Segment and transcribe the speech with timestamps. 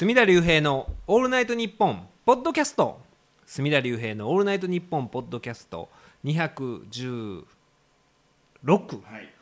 [0.00, 3.02] 隅田隆平の「オールナイトニッポン」ポッドキャスト。
[3.44, 5.90] 隅田隆平の「オールナイトニッポン」ポッドキャスト。
[6.24, 7.44] 216、
[9.02, 9.34] はい。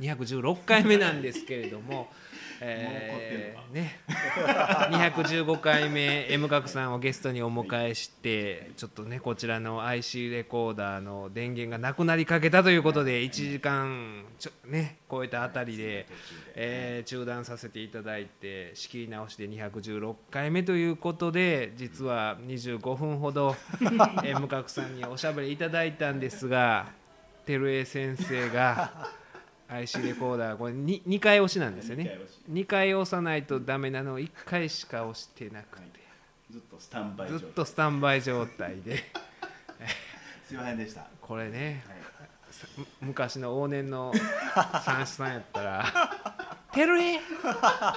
[0.00, 2.08] 216回目なんですけれども
[2.60, 3.98] えーね、
[4.90, 16.06] 215回目 M 角さんをゲストにお迎えしてちょっとねこちらの IC レコーダーの電源がなくなりかけたということで1時間ちょ、ね、超えたあたりで、
[16.54, 23.56] えー中断させていただいて仕切り直しで216回目ということで実は25分ほど
[24.24, 26.86] M 角さんにおしゃべりいただいたんですが
[27.46, 29.12] 照江先生が。
[29.78, 32.18] IC レコーダーこれ 2, 2回押しなんですよね。
[32.50, 34.14] 2回押さないとダメなの。
[34.14, 36.00] を1回しか押してなくて。
[36.50, 38.98] ずっとスタンバイずっ状態とスタンバイ状態で。
[40.46, 41.06] すいませんでした。
[41.20, 41.84] これね
[42.76, 44.12] む昔の往年の
[44.84, 45.84] 三子さんやったら
[46.72, 47.18] 「てるえ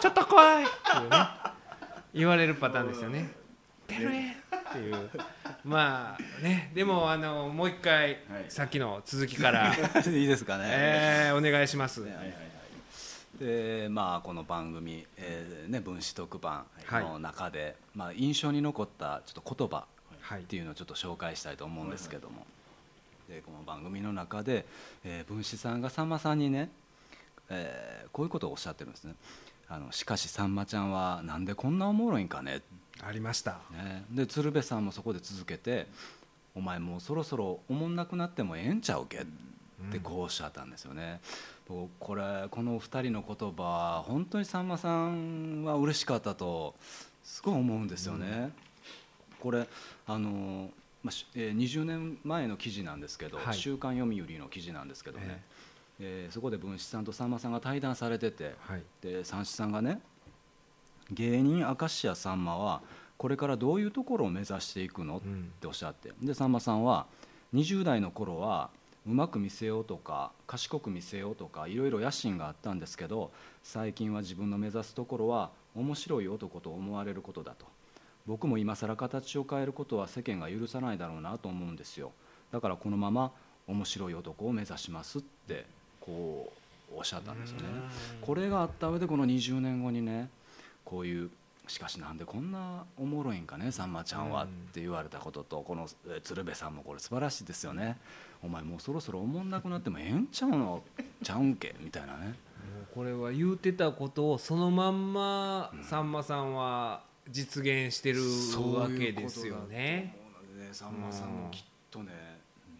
[0.02, 1.18] ちょっと来い!」っていうね
[2.14, 3.30] 言われるパターンですよね
[3.88, 4.32] 「てるえ!」
[4.70, 5.10] っていう。
[5.64, 8.46] まあねでもあのもう一回、はい。
[8.50, 9.74] さっきの続きから、
[10.08, 12.02] いいですかね、えーお願いします。
[12.02, 12.38] はいはいはい。
[13.40, 17.04] でまあこの番組、えーね、分子特番はい。
[17.04, 19.86] の中で、まあ、印象に残ったちょっと言葉
[20.22, 20.42] はい。
[20.42, 22.46] っていうのをちょっと紹介したいと思うんですけども、
[23.30, 24.66] でこの番組の中で、
[25.04, 26.70] えー分子さんがさんまさんにね、
[27.50, 29.14] えーこういうことをおっしゃってるんですね。
[29.70, 32.62] あのしかしさんまちゃんはなんでこんなおもろいんかね
[33.04, 33.60] ありました。
[33.72, 35.88] ね、で鶴瓶さんもそこで続けて
[36.56, 39.26] 「お前もうそろそろおもんなくなってもええんちゃうけ」っ
[39.92, 41.22] てこうおっしゃったんですよね。
[41.68, 46.76] 僕これこのお二人の言葉本当にさんまさんは嬉しかったと
[47.24, 48.52] すごい思うんですよね。
[49.40, 49.68] これ
[50.08, 50.72] あの、
[51.04, 53.54] まあしえー20年前の記事なんですけど「はい。
[53.54, 55.44] 週刊読売」の記事なんですけどね、
[56.00, 56.28] ええ。
[56.30, 58.84] ーそこで文枝さんとさんまさんが対談されてて、はい。
[59.02, 60.02] で三枝さんがね
[61.12, 62.82] 芸人明石家さんまは
[63.18, 66.12] これからどういうところを目指していくのっうんておっしゃって。
[66.22, 67.08] でさんまさんは
[67.54, 68.70] 20代の頃は
[69.08, 73.32] うまく見せようとか賢く見せようとかいろいろ野心があったんですけど
[73.64, 77.66] 最近は自分の目指すところは面白い男と思われることだと。
[78.26, 82.12] 僕も今更形を変えることは世間が許さないだろうなと思うんですよ。
[82.52, 83.32] だからこのまま
[83.68, 85.66] 面白い男を目指しますって
[86.02, 86.52] こ
[86.94, 87.64] うおっしゃったんですよね。
[88.22, 90.30] これがあった上でこの20年後にね
[90.90, 91.30] こういう
[91.68, 97.98] しかしなんでこんなおもろいんかねさんまちゃんはうんって言われたこととこのえー鶴瓶さんもこれ素晴らしいですよね。
[98.42, 100.82] お前もうそろそろおもんなくなってもええんちゃうの？
[101.22, 101.76] ちゃうんけ？
[101.82, 102.28] みたいなね。
[102.28, 102.36] もう
[102.96, 108.22] これは言うてたことをそのまんまさんまさんは実現してる
[108.74, 110.16] わけですよね。
[110.72, 112.12] さんまさんもきっとね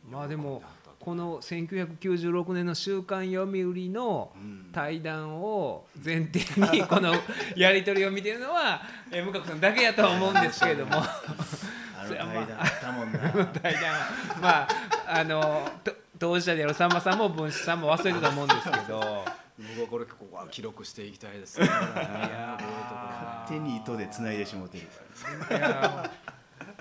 [0.10, 0.62] まあでも
[1.08, 4.70] この1996年の「週刊読売」のうん。
[4.74, 6.42] 対談を前提
[6.78, 7.14] にこの
[7.56, 10.98] やり取りを見てるのはえ向角さんだけやとは思うんですけれども。
[11.00, 13.84] あの対談
[14.42, 14.68] まあ
[15.08, 19.26] あのと当事者であるさんまさんも文枝さんも忘れてたと思うんですけど。
[19.60, 21.66] 僕はこれここは記録していきたいですね。
[21.66, 24.88] いや手に糸で繋いでしもてる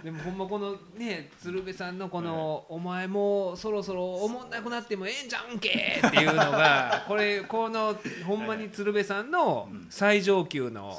[0.06, 10.96] でもほんまこのね鶴瓶さんのこの「お前もうそろそろおもんなくなってもええんじゃんけ!」っていうのが これこのほんまに鶴瓶さんの最上級の、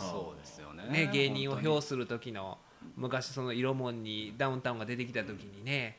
[0.90, 1.06] ね。
[1.06, 2.58] ね、芸人を評する時の
[2.98, 5.98] 昔その色もんにダウンタウンが出てきた時にね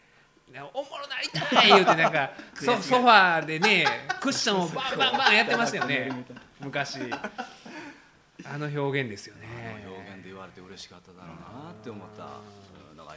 [0.74, 3.86] おもろなりたい言うてなんか ソソファーでね
[4.20, 6.10] クッションを バンバンバンやってましたよね。
[6.60, 7.00] 昔。
[8.44, 9.76] あの表現ですよね。
[9.82, 12.40] あの表現で言われて嬉しかっただろうなって思った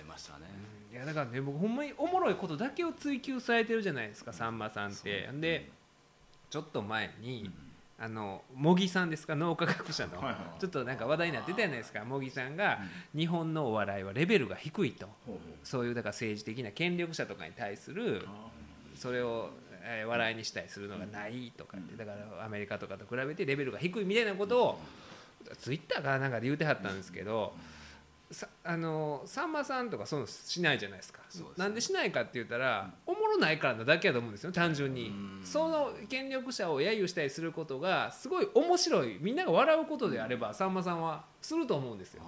[0.04, 0.46] のがありましたね。
[0.92, 5.30] いやだからね僕ほんまにおもろいことだけを追求されてるじゃないですかさんまさんって。
[5.40, 5.70] で
[6.50, 7.50] ちょっと前に、
[7.98, 10.22] あの茂木さんですか脳科学者の、
[10.60, 12.04] ちょっとなんか話題になってたじゃないですか。
[12.04, 12.80] 茂木さんが、
[13.16, 15.08] 日本のお笑いはレベルが低いと。
[15.64, 18.28] そういうだから政治的な権力者とかに対する
[18.96, 19.52] それを、
[19.84, 21.96] えー笑いにしたりするのがないとかって。
[21.96, 24.80] だからアメリカとかと比べてレベルが低いみたいなことを
[25.60, 27.54] ツイッターかなんかで言うてはったんですけど、
[28.32, 31.20] さあのさんまさんとかそういうのしないじゃないですか。
[31.26, 31.48] ですね。
[31.58, 35.10] なんでしないかって言ったら、おもろないからなだけやと思うんですよ単純に。
[35.10, 35.42] うん。
[35.44, 39.18] その権力者を揶揄したりすることがすごい面白い。
[39.20, 42.24] みんなが笑うことであればさんまさんはすると思うんですよ。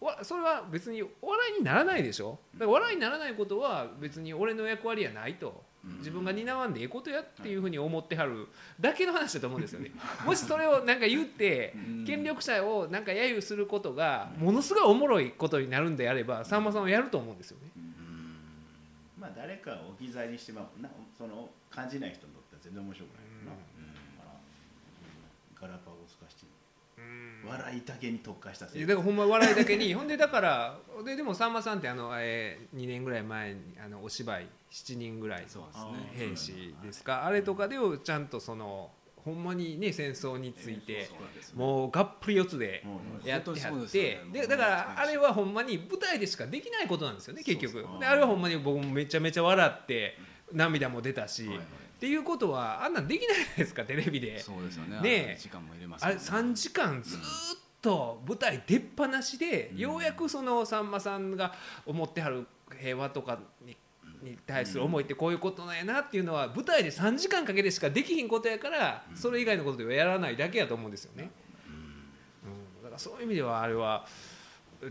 [0.00, 2.38] わそれは別にお笑いにならないでしょ。
[2.54, 5.64] だから笑いにならないことは別に俺の役割やないと
[5.98, 8.48] 自分が担わんでいいことやっていうふうに思ってはる
[8.80, 9.90] だけの話だと思うんですよね。
[10.24, 11.74] もしそれをなんか言って
[12.06, 17.70] 権力者をなんか揶揄することがものすごいおもろいことになるんであればさんまさんはやると思うんですよね。
[19.18, 23.52] まあ誰かを置き去りにしてまうなその感じない人にとっては全然面白くないな、
[27.46, 28.80] 笑いだけに特化したい。
[28.80, 36.28] やだからほんま笑いだけに ほんでだからででもさんまさんってあの、えー、2年ぐらい前にあのお芝居7人ぐらいそうですね。
[36.28, 37.04] 兵士です。
[37.04, 37.24] か？
[37.24, 38.90] あれとかでちゃんとその
[39.24, 41.08] ほんまにね戦争について
[41.54, 42.84] もうがっぷり四つで
[43.24, 43.54] やってっ
[43.90, 47.86] てでだからあれはほんまに舞台でしかできないことなんですよね結局。
[48.02, 50.18] あれはほんまに僕もめちゃめちゃ笑って
[50.52, 51.48] 涙も出たし
[52.04, 54.38] っていうことはあんなんできないじゃないですかテレビで。
[54.38, 55.00] そうですよね。
[55.00, 55.36] ねえ。
[55.40, 57.22] 時間も入れますあれ3時間ずーっ
[57.80, 59.78] と舞台出っ放しで、うん。
[59.78, 61.54] ようやくそのさんまさんが
[61.86, 62.46] 思ってはる
[62.78, 63.74] 平和とかに
[64.22, 71.30] に対する思いってこういうことなんやなっていうのは舞台で3時間かけてしかできひんことやからそれ以外のことではやらないだけやと思うんですよね、
[72.46, 74.06] うん、だからそういう意味ではあれは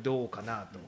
[0.03, 0.79] どうかなと。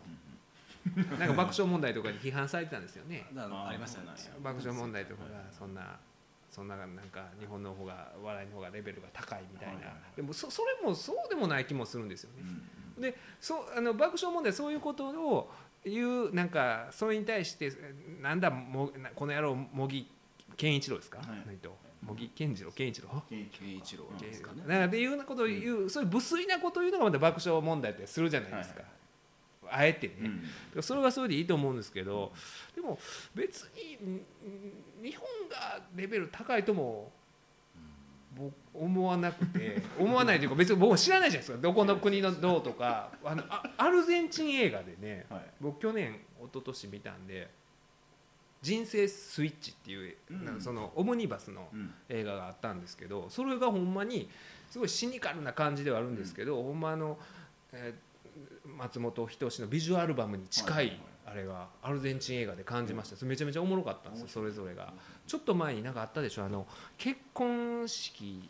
[1.18, 3.26] なんか爆笑問題とかに批判されてたんですよね。
[3.36, 4.08] ありましたね。
[4.44, 5.98] 爆笑問題とかがそんな
[6.56, 12.44] そんななんか日本の方が笑いの方がレベルが高いみたいな、でもそそれもそうでもない気もするんですよね。
[12.98, 13.00] う。
[13.00, 15.52] んでそうあの爆笑問題そういうことを
[15.84, 17.74] 言うなんかそれに対して
[18.22, 20.10] なんだもなこの野郎茂木
[20.56, 21.28] 健一郎ですか、はい。
[21.46, 21.76] 何と？
[22.02, 22.72] 茂木健次郎？
[22.72, 24.64] 健一郎健一健一郎ですかね。
[24.66, 28.84] なんかっていうようなことを言う、そういう無粋なことを言うのがまた爆笑問題ってするじゃないですか、
[29.76, 30.14] あえてね、
[30.76, 30.84] うん。
[30.84, 32.32] それはそれでいいと思うんですけど
[32.76, 32.98] でも
[33.34, 33.98] 別に
[35.04, 37.12] 日本がレベル高いとも
[38.38, 41.62] 僕思わなくて 思わないというか別に僕も知らないじゃないですか。
[41.62, 43.12] どこの国のどうとか。
[43.24, 45.42] あのあアルゼンチン映画でねはい。
[45.62, 47.50] 僕去年一昨年見たんで
[48.62, 50.18] 「人生スイッチ」っていう、
[50.60, 51.94] そのオムニバスのうん。
[52.10, 54.30] 映画があったんですけどそれがほんまに
[54.70, 57.18] すごいシニカルな感じではあるんですけど、ほんまあの、
[57.72, 58.05] えー
[58.78, 61.00] 松本人志のビジュアルバムに近はい。
[61.28, 64.94] あれがアルゼンチン映画で感じました、それめちゃめちゃおもろかったんですよそれぞれが。
[65.26, 66.68] ちょっと前になんかあったでしょあの
[66.98, 68.48] 結婚式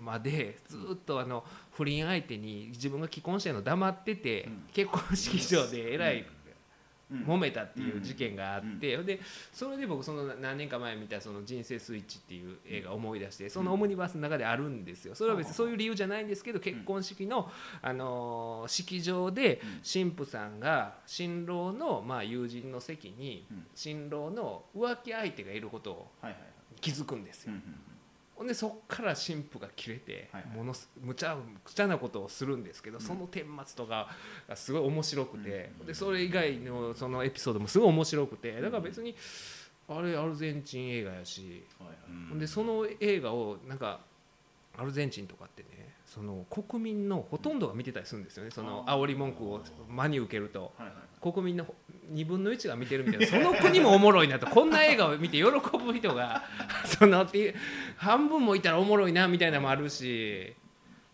[0.00, 4.62] までずっとあの不倫相手に自分が既婚者やの黙ってて、うん。
[4.72, 6.41] 結婚式場でえらいうん
[7.26, 9.20] 揉めたっていう事件があって、で
[9.52, 15.14] それで僕その何年か前見た「その人生スイッチ」っていう映画を思い出してそのオムニバスの中であるんですよ。
[15.14, 17.50] それは別にそういう理由じゃないんですけど結婚式の、
[17.80, 23.66] あのー式場で新婦さんが新郎のまあ友人の席にうん。
[23.74, 26.12] 新郎の浮気相手がいることを
[26.80, 27.52] 気づくんですよ。
[27.52, 27.91] うんうん
[28.34, 30.56] ほんでそっから新婦が切れてはいはい。
[30.56, 34.08] ものすむちゃくちゃなことをするんですけど、その顛末とか
[34.48, 35.86] がすごい面白くて、うん。
[35.86, 39.14] でそれ以外のそのエピソードもすごい面白くてだから別に
[39.88, 41.96] あれアルゼンチン映画やし、はいはい。
[42.30, 44.00] ほんでその映画をなんか
[44.76, 50.72] アルゼンチンとかってねその国民のほとんどが見てたりするんですよねその煽り文句を真に受けると。
[50.78, 51.64] はいはい国民の
[52.12, 53.26] 2分の1が見てるみたいな。
[53.26, 54.46] その国もおもろいなと。
[54.46, 56.42] こんな映画を見て喜ぶ人が
[56.84, 57.54] そのっていう
[57.96, 60.54] 半分もいたらおもろいなみたいなのもあるし。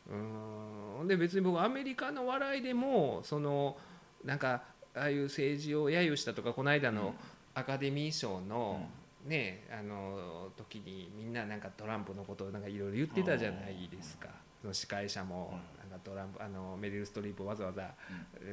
[0.08, 1.08] うーん。
[1.08, 3.76] で別に僕アメリカの笑いでもその
[4.24, 4.62] なんか
[4.94, 7.14] ああいう政治を揶揄したとかこの間の
[7.54, 8.88] アカデミー賞の、
[9.26, 14.28] ねあの時にみんななんかトランプのことをなんかいろいろ言ってたじゃないですか。
[14.60, 15.58] その司会者も
[16.04, 17.90] トランプあのメリル・ストリープをわざわざ、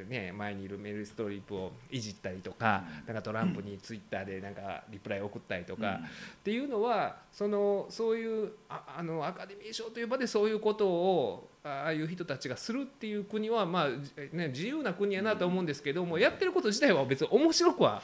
[0.07, 5.99] ね、前にいるメリル・ストリープをいじったりとか,、なんかトランプにツイッターでなんかリプライ送ったりとか、
[6.39, 18.03] っていうのはそのそういうああのアカデミー賞という場でそういうことをああいう人たちがするっていう国は、まあじね、自由な国やなと思うんですけども、やってること自体は別に面白くは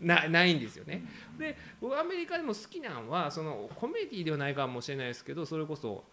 [0.00, 1.04] なないんですよね。
[1.38, 6.04] で僕アメリカでも好きなんはそのコメディではないかもしれないですけどそれこそ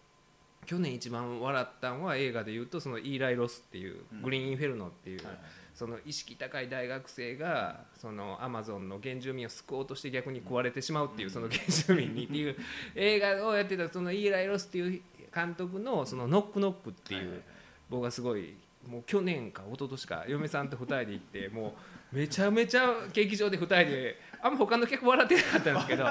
[0.70, 4.22] 去年一番笑ったんは映画で言うとそのイーライ・ロスっていううん。
[4.22, 5.38] グリーンインフェルノっていうはいはい。
[5.74, 12.56] その意識高い大学生がそのアマゾンの原住民を救おうとして逆に食われてしまうっていうその原住民にっていう
[12.94, 15.02] 映画をやってたそのイーライ・ロスっていう
[15.34, 17.42] 監督のそのノックノックっていう
[17.88, 18.54] 僕がすごい
[18.88, 21.74] もう去年か一昨年か嫁さんと2人で行っても
[22.12, 26.04] うめちゃめちゃ劇場で2人であんま他の客笑ってなかったんですけど。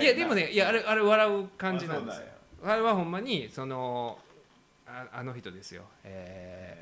[0.00, 2.22] いやでもねいやあれあれ笑う感じなんですよ
[2.64, 4.18] あれはほんまにその
[4.86, 6.76] ああの人ですよ、え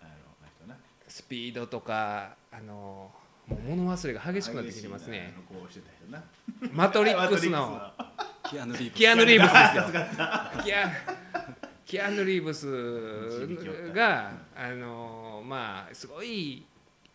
[0.00, 3.10] あのあの人なースピードとかあの
[3.46, 5.34] もう物忘れが激しくなってきてますね
[6.72, 7.80] マトリックスの
[8.42, 10.92] クキアヌ・リーブスキアヌ・リーブスですよキア
[11.86, 16.64] キアヌ・リーブスがあのまあすごい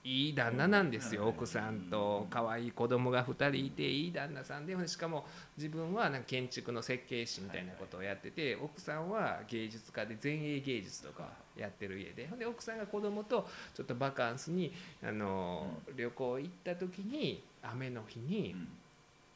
[0.03, 2.27] いい旦那なんですよ奥さんと。
[2.29, 5.25] 可愛い子供が2人いていい旦那さんでしかも
[5.57, 12.29] 自分はなんか建築の設計士みたいなことをやってて奥さんは芸術家で前衛芸術とかやってる家で。
[12.38, 18.55] で奥さんが子供とちょっとバカンスにあの旅行行った時に雨の日に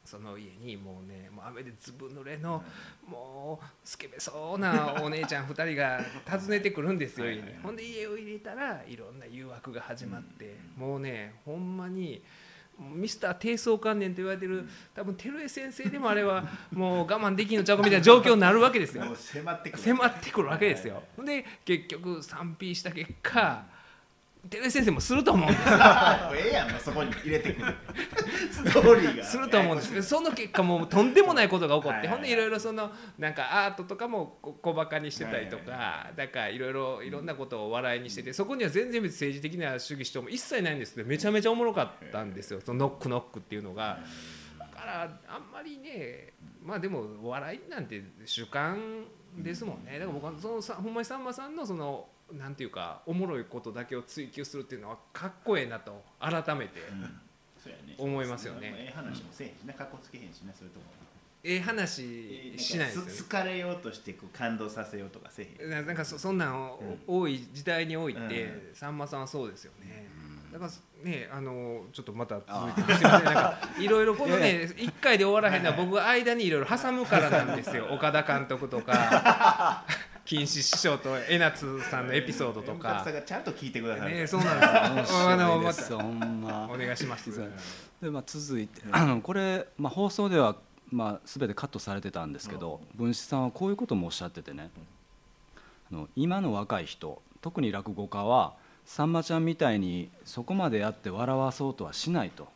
[0.08, 2.64] その家にもうねもう雨でずぶ濡れの、
[3.06, 7.42] もうスケベそうなお姉ちゃん2人が訪ねてくるんですよ家に。
[7.62, 12.22] ほんで家を入れたらいろんな誘惑が始まって、もうねほんまに。
[12.78, 19.02] ミスター低層観念と言われてる多分照江先生でもあれは もう我慢できんのちゃうかみたいな状況になるわけですよ。
[19.16, 21.02] 迫ってくる迫ってくるわけですよ。
[21.18, 23.66] で結局 3P した結果
[24.48, 25.68] 照江先生もすると思うんです。
[25.68, 27.74] ええやんそこに入れてくる。
[28.50, 29.24] ストーリーが。
[29.24, 29.90] すると思うんです。
[29.90, 42.60] けどその結果もうとんでもないことが起こって、ほんでいろいろそのなんかアートとかもこ小バカにしてたりとか、はだからいろいろいろんなことを笑いにしててそこには全然別に政治的な主義主張も一切ないんですけどめちゃめちゃおもろかったんですよ。
[42.60, 43.98] そのノックノックっていうのが。
[44.58, 49.04] だからあんまりねまあでもお笑いなんて主観
[49.36, 49.98] ですもんね。
[49.98, 56.80] だから僕はそのさほんまにさんまさんのそのなんていうかおもろいことだけを追求するっていうのはかっこええなと改めて。
[57.98, 58.72] 思いますよね。
[58.76, 60.86] ええ話もせえへんしなかっこつけへんしなそういうとこ
[61.44, 63.04] ええ話しないですよ。
[63.04, 65.70] ねす好かれようとしてこう感動させようとかせえへん。
[65.70, 68.74] ななんかそそんなんを多い時代において、うん。
[68.74, 70.06] さんまさんはそうですよね。
[70.52, 77.86] だからねあのちょっとまた続いてませんなんかいろいろこのね一回で終わらへんのは僕が間にいろいろ挟むからなんですよ。
[77.92, 79.84] 岡田監督とか
[80.28, 83.02] 金獅師匠と江夏さんのエピソードとか。
[83.02, 85.18] さんがちゃんと聞いてくださいねそうなんですよ。
[85.20, 87.30] あのまほんまお願いします。
[88.02, 90.56] で、まあ、続いてあのこれ、まあ、放送では、
[90.90, 94.68] まあ、全てカットされてたんですけど文枝さんはこういうこともおっしゃっててね。
[95.90, 98.52] あの今の若い人特に落語家は
[98.84, 102.48] さんまちゃんみたいにそこまでやって笑わそうとはしないと、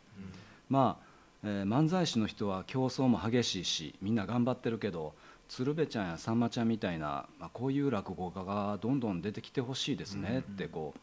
[0.69, 1.05] まあ、
[1.45, 5.14] えー漫才師の人は競争も激しいしみんな頑張ってるけど
[5.54, 10.94] 鶴瓶ちゃんやさんまちゃんみたいな、まあ、こういう落語家がどんどん出てきてほしいですねってこ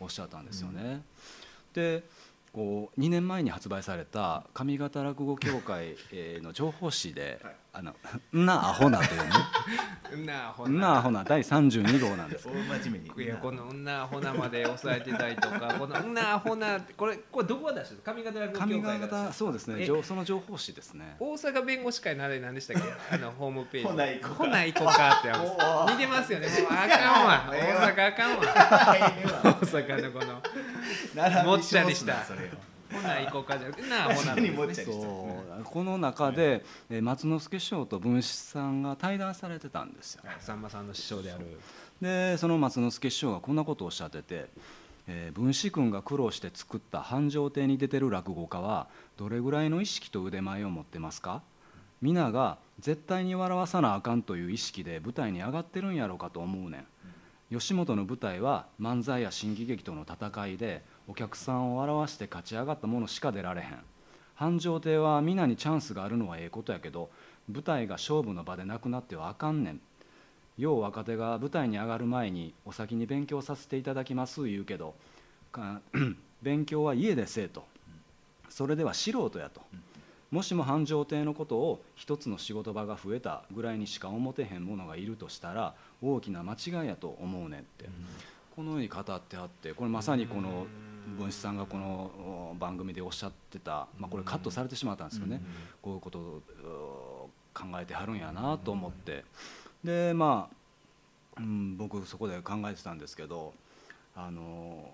[0.00, 1.02] うおっしゃったんですよね。
[1.74, 2.04] で
[2.52, 7.94] こう2年前に発売された上方落語協会 えーの情報誌ではい「あの
[8.32, 9.30] んなアホな」というね。
[10.24, 13.24] なあほ「んなアホな」第32号なんです大真面目に。
[13.24, 19.86] いやこの「うんなアホな」まで押さえてたりとか この「うんなアホな」これこれどこが出してる上方落語協上会が出してる方そうですね。
[20.02, 21.16] その情報誌ですね。
[21.18, 23.14] 大阪弁護士会のあれ何でしたっけ？
[23.14, 23.86] あのホームページ。
[23.88, 23.94] ほ
[24.46, 26.46] な行こうかかって似てますよね。
[26.62, 27.44] もうあかんわ。
[27.50, 28.42] 大阪あかんわ。
[29.42, 32.24] 大阪のこの もっちゃりした。
[32.24, 34.92] それをほな行こうかじゃなくてなあほなにもっちゃりした。
[34.92, 35.64] そう。
[35.64, 40.22] この中でえー松之助師匠と文枝さんが対談されてたんですよ。
[40.40, 41.46] さんまさんの師匠である。
[42.00, 44.48] でその松之助師匠がこんなことをおっしゃってて、
[45.08, 51.42] えー文枝君が苦労して作った繁盛亭に出てる落語家はどれぐらいの意識と腕前を持ってますか？
[52.02, 56.86] 皆が絶対に笑わさなあかんという意識で舞台に上がってるんやろうかと思うねん。
[57.48, 63.78] 吉本の舞台は漫才や新喜劇との戦いでお客さんを笑わして勝ち上がったものしか出られへん。
[64.34, 67.08] 繁盛亭は皆にチャンスがあるのはええことやけど
[67.50, 69.80] 舞台が勝負の場でなくなってはあかんねん。
[70.58, 74.94] よう若手が舞台に上がる前にお先に勉強させていただきます言うけど
[75.52, 75.80] か
[76.42, 77.64] 勉強は家でせえと。
[78.48, 79.60] それでは素人やと。
[80.30, 87.88] もしも繁盛亭のことを一つの仕事場が増えたぐらいにしか思ってへん者がいるとしたら大きな間違いやと思うねんって、
[88.54, 90.66] このように語ってあってこれまさにこの
[91.18, 95.40] 文枝さんがこのお番組でおっしゃってた、まあ、これカットされてしまったんですよね、
[95.80, 99.24] こういうことをお考えてはるんやなと思って。
[99.84, 100.48] でま
[101.36, 103.54] あ、うん、僕そこで考えてたんですけど
[104.16, 104.90] あの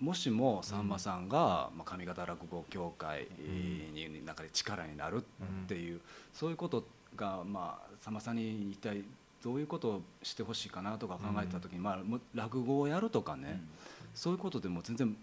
[0.00, 3.26] もしもさんまさんが、まあ、上方落語協会
[3.92, 6.00] に中で力になるっていう、
[6.32, 6.84] そういうこと
[7.16, 9.02] が、まあ、さんまさんに一体
[9.42, 13.60] どういうことをしてほしいかなとか考えてた時に、まあ、落語をやるとかね、
[14.18, 15.16] そういうことでも全然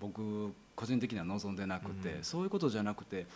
[0.00, 3.26] 僕個人的には望んでなくて、そういうことじゃなくて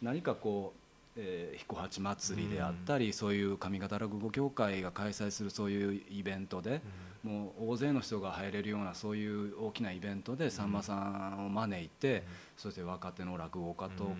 [0.00, 0.72] 何かこ
[1.16, 6.80] う、えー、彦八祭りであったり、そういう上方落語協会が開催するそういうイベントで、
[7.22, 12.22] もう大勢の人が入れるようなそういう大きなイベントでさんまさんを招いて、
[12.56, 14.12] そして若手の落語家と、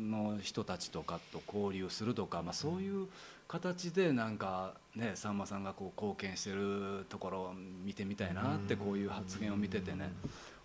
[0.00, 3.06] の人たちとかと交流するとか、まあ、そういう
[3.52, 7.54] 形でなんかねさんまさんがこう貢献してるところを
[7.84, 10.10] 見てみたいなってこういう発言を見ててね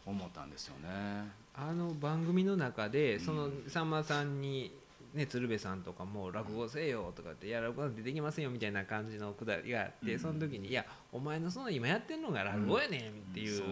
[0.06, 1.30] 思ったんですよね。
[1.54, 4.74] あの番組の中でそのさんまさんに、
[5.14, 13.64] ね、鶴瓶さんとかも落語せえよとかって「いや落語なんてできませんよ」みたいな感じのくだりがあって、その時に「いやお前のその今やってるのが落語やねん」っていう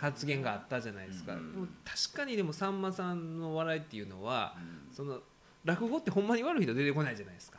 [0.00, 4.56] 発言があったじゃないですか、でも確かにでもさんまさんの笑いっていうのは、
[4.90, 5.20] その
[5.64, 7.58] 落語ってほんまに悪い人出てこないじゃないですか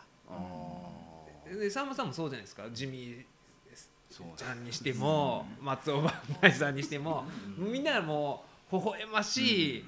[1.53, 2.63] でさんまさんもそうじゃないですか。
[2.71, 3.25] 地味
[4.09, 7.25] ちゃんにしても松尾万内さんにしても
[7.57, 9.85] みんなもう微笑ましい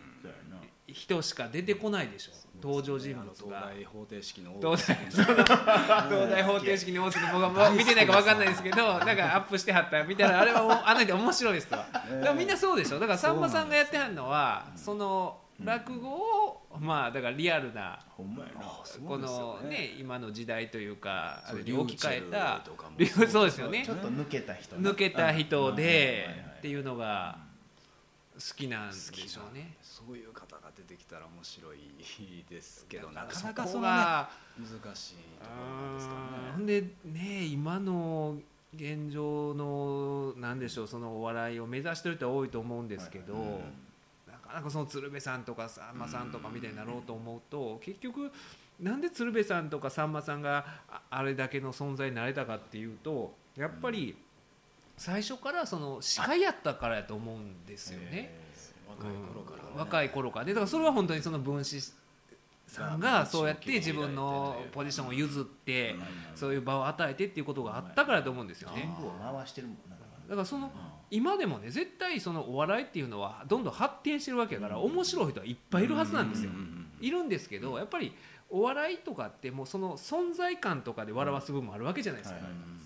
[0.88, 2.32] 人しか出てこないでしょ。
[2.62, 3.34] 登場人物が。
[3.36, 11.86] 東大方程式の東大その東大方程式に大津の僕はもう見てないか分かんないですけどなんかアップしてはったみたいなあれはあの人面白いですわ。
[12.22, 13.00] でもみんなそうでしょ。
[13.00, 18.62] だからさんまさんがやってはるのはその落語をまあだからリアルなほんまやな。
[19.08, 22.64] このね今の時代というかあれに置き換えた
[23.28, 23.84] そうですよね。
[23.86, 27.40] ちょっと抜けた人な抜けた人でうんはいはいっていうのが
[28.36, 29.78] 好きなんでしょうね。
[29.82, 31.80] そういう方が出てきたら面白い
[32.48, 36.16] ですけどなかそなかそが難しいところなんですか
[36.54, 38.38] ほんねでね今の
[38.76, 43.52] 現状のなんでしょうそのお笑いを目指してる人は多いと思うんですけど、はいはい。
[43.52, 43.58] な
[44.48, 44.62] かな。
[44.62, 48.32] かその鶴瓶さんとかさんまさんとかみたいになろうと思うと結局
[48.82, 54.16] なんで鶴瓶さんとかさんまさんがああれだけの存在になれたかっていうとやっぱり
[54.98, 58.36] 最初からその司会やったからやと思うんですよね。
[58.90, 59.70] 若い頃からね。
[59.74, 59.80] うん。
[59.80, 60.46] 若い頃から。
[60.46, 61.94] でだからそれは本当にその分子
[62.68, 65.96] さんがそうやって自分のポジションを譲って
[66.36, 68.82] そういう場を与えてっていうことがあったからだと思うんですよね。
[68.82, 69.78] 全部を回してるもん。
[69.90, 69.96] な
[70.28, 70.72] だからその
[71.10, 76.52] 今でもね絶対そのお笑いっていうのはどんどん発展してるわけやから面白い人はいっぱいいるはずなんですよ。
[77.00, 78.14] いるんですけどやっぱり
[78.50, 82.40] お笑いとかってもうその存在感とかで笑わす部分もあるわけじゃないですか。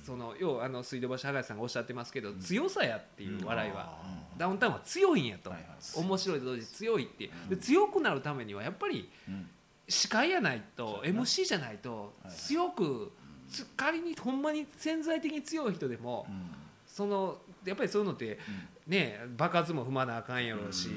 [0.06, 4.00] その要はあの水道橋博士さんがおっしゃってますけど強さやっていう笑いは。
[4.02, 5.52] あダウンタウンは強いんやと。
[5.96, 7.30] 面白いと同時に強いって。
[7.50, 9.50] で強くなるためにはやっぱりうん。
[9.88, 13.12] 司会やないと MC じゃないとはい強く
[13.50, 16.61] つ仮にほんまに潜在的に強い人でもうん
[16.92, 18.38] そのやっぱりそういうのって
[18.86, 20.90] ね場数も踏まなあかんやろうし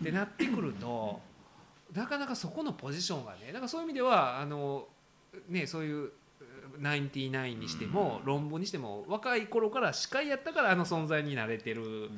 [0.00, 1.20] ってなってくると
[1.94, 4.88] なかなかそこのポジションがねだからそういう意味ではあの
[5.48, 6.10] ねそういう
[6.78, 12.10] ナインティナインにしても論文にしても若い頃から司会やったからあの存在になれてるうん。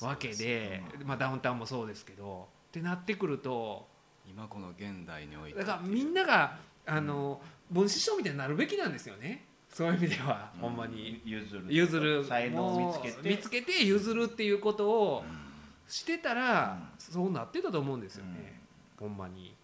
[0.00, 3.86] わけでまあダウンタウンもそうですけどってなってくると
[4.26, 5.58] 今この現代において。
[5.58, 11.20] だからみんながあの分子師匠みたいになるべきなんですよねそういう意味ではほんまに。
[11.24, 13.28] 譲る譲る才能を見つけて。
[13.28, 15.24] 見つけて譲るっていうことを
[15.88, 17.12] してたらうん。
[17.14, 18.60] そうなってたと思うんですよね。
[19.00, 19.54] ほんまに。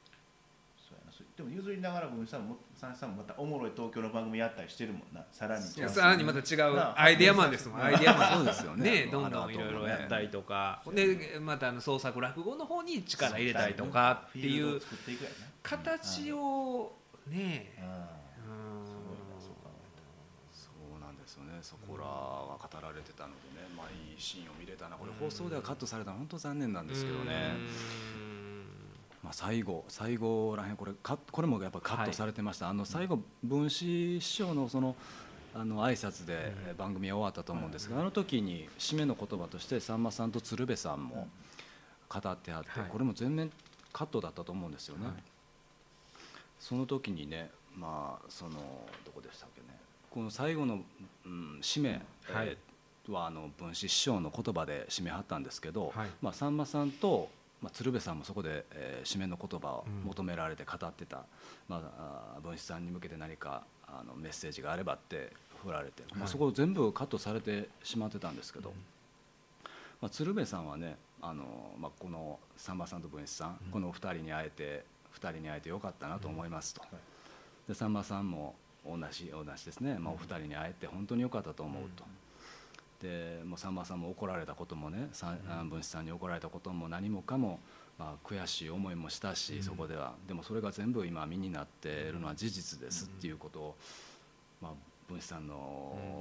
[0.78, 1.12] そうやな。
[1.12, 2.42] そうでも譲りながらも三
[2.82, 5.22] 枝さんもまたおもろい東京の番組やったりしてるもんな。
[5.30, 5.64] さらに。
[5.64, 8.34] さらにまた違うアイデアマンですもんアイデアマン。
[8.36, 8.90] そうですよね。
[8.90, 9.86] ねどんどんいろいろ。
[9.86, 10.82] やったりとか。
[10.90, 14.80] でまたあの創作落語の方に力入れたりとかっていう
[15.62, 16.92] 形を
[17.26, 17.92] ねなうん。
[17.92, 18.17] うん
[21.62, 24.96] そこらは語られてたのでねまあいいシーンを見れたな。
[24.96, 27.52] これ放送ではカットされたの本当残念なんですけどね。
[29.22, 32.68] まあ最後最後らへんこれカッこれもやっぱカットされてました。
[32.68, 34.94] あの最後文枝師匠のその
[35.54, 41.28] あの挨拶でえー番組は終わったと思うんですがあの時に締めの言葉としてさんまさんと鶴瓶さんも
[42.08, 42.90] 語ってあってはい。
[42.90, 43.50] これも全面
[43.92, 45.06] カットだったと思うんですよね。
[45.06, 45.14] はい。
[46.60, 48.50] その時にねまあその
[49.04, 49.78] どこでしたっけね。
[50.10, 50.80] この最後の、
[51.28, 51.90] うん、締め、
[52.32, 52.48] はい。
[52.48, 52.56] えー
[53.12, 56.08] はあの文枝師匠の言葉で締めはったんですけど、はい。
[56.20, 57.30] まあ、さんまさんと、
[57.62, 60.02] まあ、鶴瓶さんもそこで、えー締めの言葉をうん。
[60.08, 61.24] 求められて語ってた、
[61.68, 65.32] まああー、文枝さんに向けて何かあのメッセージがあればって
[65.64, 66.28] 振られて、まあ、はい。
[66.28, 68.74] そこ全部カットされてしまってたんですけど、
[70.02, 71.44] まあ、鶴瓶さんはねあの、
[71.80, 73.70] まあ、このさんまさんと文枝さん、うん。
[73.70, 76.90] このお二人に会えて二人に会えてよかったなと思いますと、はい。
[77.68, 78.54] でさんまさんも
[78.88, 82.04] 同じ同じですね、まあ、お二人に会えて本当によかったと思うと。
[83.02, 87.60] でもうさんまさんも怒られたこともねさあ文枝さんに怒られたことも何もかも、
[87.96, 89.62] まあ、悔しい思いもしたし、うん。
[89.62, 90.14] そこでは。
[90.26, 93.76] でもそれが全部今身になっているのは事実ですっていうことを、
[94.60, 94.72] まあ、
[95.08, 95.54] 文枝さんの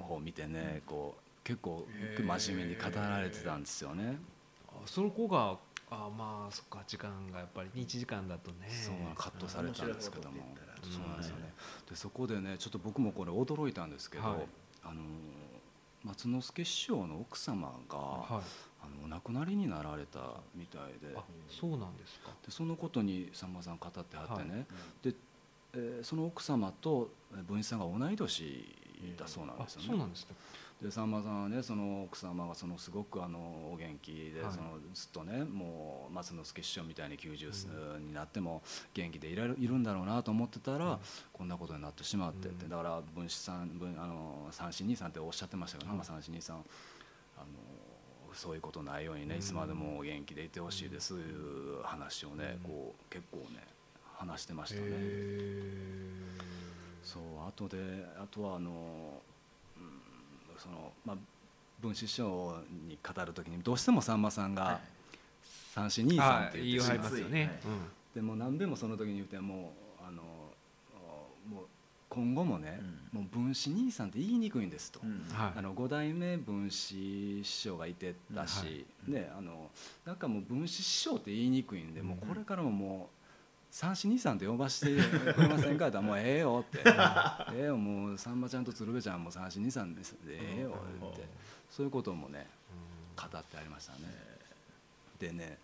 [0.07, 4.17] 方を見てねこう結構真面目に語られてたんですよね。
[4.69, 5.57] あその子が
[5.89, 8.67] あまあそっか時間がやっぱり1時間だとね。
[8.69, 10.55] そうカットされたんですけども
[10.91, 11.53] そうなんですよね。
[11.89, 14.39] でそこでねちょっと僕もこれ驚いたんですけど、はい。
[14.83, 15.01] あの
[16.03, 18.43] 松之助師匠の奥様が、はい。
[18.79, 20.19] あのお亡くなりになられた
[20.55, 21.15] みたいで。
[21.15, 22.29] あそうなんですか。
[22.45, 24.65] でそのことにさんまさん語ってはってね、
[25.01, 25.13] で
[25.73, 28.75] えーその奥様とえー文枝さんが同い年
[29.17, 29.87] だそうなんあですよね。
[29.89, 30.33] そうなんですか
[30.81, 33.39] でさんまさんはねその奥様がそのすごくあの
[33.73, 34.51] お元気で、はい。
[34.51, 38.61] そのずっとねもう松之助師匠みたいに90になっても
[38.93, 40.99] 元気でいられるいるんだろうなと思ってたら、
[41.33, 42.69] こんなことになってしまってって、うん。
[42.69, 46.57] だから分子さん分あの三四二三っておっしゃってましたけど、はいまあ三四二三
[47.37, 47.45] あの
[48.35, 52.69] そういうことないようにね、うんいつまでもお元気でいてほしいですいう話をね、うん。
[52.69, 53.65] こう結構ね
[54.15, 54.81] 話してましたね。
[54.91, 56.07] へ
[57.03, 57.77] そうあとで
[58.21, 59.36] あとはあの、うん、
[60.57, 61.17] そのまあ
[61.81, 62.55] 文枝師匠
[62.87, 64.79] に語る時にどうしてもさんまさんが
[65.73, 67.49] 三四二三ってあ言いはり言ってしますよね、はい。
[67.49, 67.81] うん。
[68.15, 70.23] でも何べんもその時に言ってもうあの
[71.49, 71.65] もう
[72.09, 72.79] 今後もね、
[73.11, 75.27] もう分子兄さんって言いにくいんですと、うん。
[75.31, 75.51] はい。
[75.57, 79.69] あの5代目分子師匠がいてたし、ねあの
[80.05, 83.16] なんかもう分子師匠って言いにくいんで、もうこれからももう
[83.71, 85.87] 三子兄さんって呼ばしてくれませんか？
[85.87, 86.79] って言ったらもうええよって。
[87.53, 90.77] ええよもうさんまちゃんと鶴瓶ちゃんも三子兄さんですでええよ
[91.13, 91.27] って。
[91.69, 92.47] そういうこともね
[93.15, 93.99] 語ってありましたね。
[95.19, 95.57] でね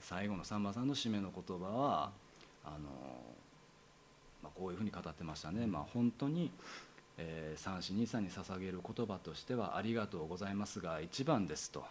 [0.00, 2.12] 最後のさんまさんの締めの言葉は
[2.64, 2.78] あの、
[4.42, 6.50] まあ、こういうふうに語ってましたね、まあ、本当に、
[7.18, 11.84] えー三子兄さんに捧げる言葉としては「ありがとうございます」が一番ですと。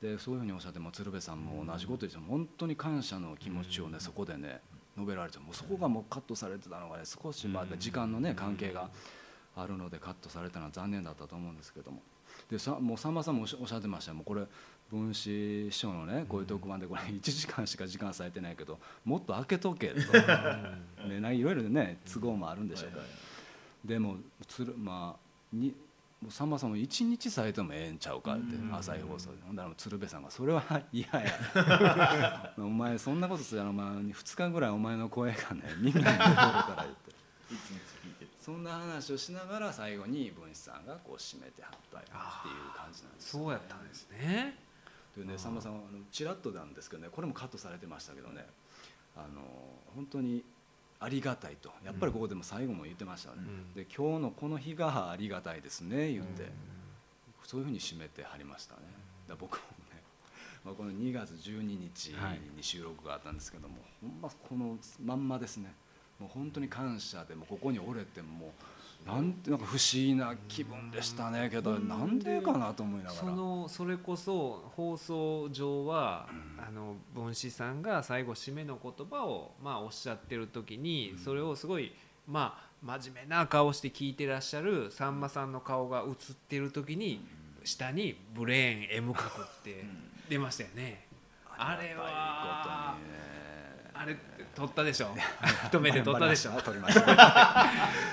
[0.00, 4.60] でそういうふうにおっしゃっても鶴瓶さんも同じことですよ本当に感謝の気持ちをねそこでね
[4.96, 8.90] 述べられてもうそこがもうカットされてたのがね少しまあ時間のね関係が
[9.56, 12.02] あるのでカットされたのは残念だったと思うんですけども。
[12.50, 14.16] でさもうさんまさんもおっしゃおってましたよ。
[14.16, 14.42] もうこれ
[14.90, 20.00] 分子師匠のねこういう特番でこれ1時間しか時間されてないけどもっと開けとけと。
[21.32, 23.04] いろいろね都合もあるんでしょうから
[23.84, 25.74] でもつるまあに
[26.22, 29.36] もうさんまさんも一日されてもええんちゃうかって朝日放送で。
[29.46, 37.16] ほんだら鶴瓶さんが「それは 嫌や 」お前そんなことするらお前2日ぐらいお前の声がねみんなに残るから言って
[38.40, 42.14] そんな話をしながら最後に文枝さんがこう締めてはったっていう
[42.76, 44.58] 感じなんですよそうやったんですね。
[45.16, 48.46] でねさんまさんはちらっとなんですけどねこれもカットされてましたけどね
[49.16, 49.42] あの
[49.94, 50.44] 本当に
[50.98, 51.70] ありがたいと。
[51.84, 53.74] やっぱりここでも最後も言ってましたよね、うん。
[53.74, 56.50] で今日のこの日がありがたいですね言って、
[57.44, 58.80] そういうふうに締めてはりましたね。
[59.28, 60.02] だ僕もね、
[60.64, 62.40] まあ、この2月12日はい。
[62.56, 65.74] に収録があったんですけども、ほんまこのまんまですね。
[66.18, 68.50] もう本当に感謝でもうここに折れてもう
[69.06, 71.48] なんてなんか不思議な気分でしたね。
[71.48, 73.14] けどなんでかなと思いながら。
[73.14, 81.92] そのそれこそ放送上は、あの文子さんが最後締めの言葉を、まあ、おっしゃってる時に、それをすごい、
[82.26, 87.24] まあ、真面目な顔して聞いてらっしゃるさんまさんの顔が映ってる時に、
[87.62, 89.84] 下に「ブレーン M 角」って
[90.28, 91.06] 出ましたよね。
[91.58, 92.96] あれは
[93.98, 94.16] あれ
[94.54, 95.08] 撮ったでしょ？
[95.70, 96.52] 止めて撮ったでしょ？
[96.62, 97.04] 撮りました。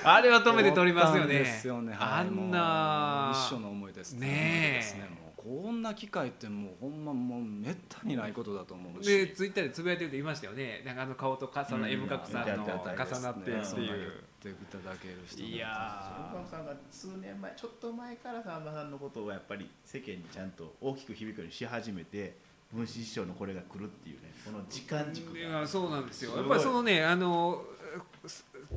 [0.04, 1.38] あれは止めて撮りますよね。
[1.38, 4.26] ですよねはいあんな一緒の思いですね。
[4.26, 9.06] ねこんな機会ってもうほんまもうめったにないことだと思うし。
[9.06, 10.82] でツイッターでつぶやいてると言いましたよね。
[10.86, 11.92] なんかあの顔と重な、うん。
[11.92, 12.66] M 角さんの重
[13.20, 22.36] なってっていう、ていただける人もいや岡本さんが数年前ちょっと前からさんまさんのことをやっぱり世間にちゃんと大きく響くようにし始めて
[22.74, 26.36] 分子師匠のこれが来るっていうねこの時間軸いがやそうなんですよ。
[26.36, 27.62] やっぱりそのねあの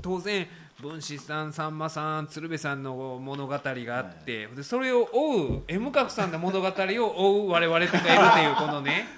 [0.01, 0.47] 当然
[0.79, 9.07] 文子さんさんまさん鶴瓶さんの物語があって、でそれを追う M 角さんの物語を追う我々とかいるっていうこのね。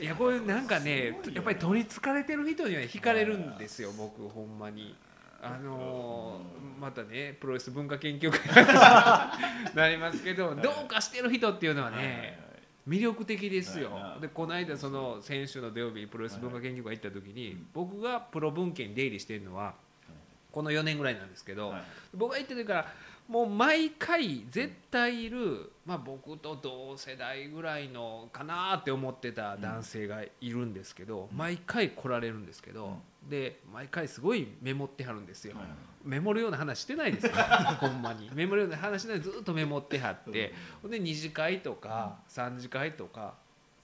[0.00, 4.96] いやこれなんかねやっぱり取りつかれてる人には惹かれるんですよ僕ほんまに。
[5.42, 8.40] あのーまたねプロレス文化研究会
[9.74, 12.49] なりますけどどうかしてる人っていうのはね
[12.88, 13.90] 魅力的ですよ。
[14.20, 19.74] でこの間その先週の土曜日にプロレス文化研究会行った時に僕がプロ文献に出入りしてるのは
[20.50, 21.82] この4年ぐらいなんですけどはい
[22.14, 22.86] 僕が行ってるから
[23.28, 32.96] もう毎回絶対いる、まあ、僕と同世代ぐらいのかなって思ってた男性がいるんですけど毎回来られるんですけど
[33.28, 35.54] で毎回すごいメモってはるんですよ。
[36.02, 37.32] はいメモるような話してないですよ。
[37.78, 38.30] ほんまに。
[38.32, 40.54] メモるような話ないずっとメモってはって。
[40.82, 43.34] ほんで2次会とか3次会とか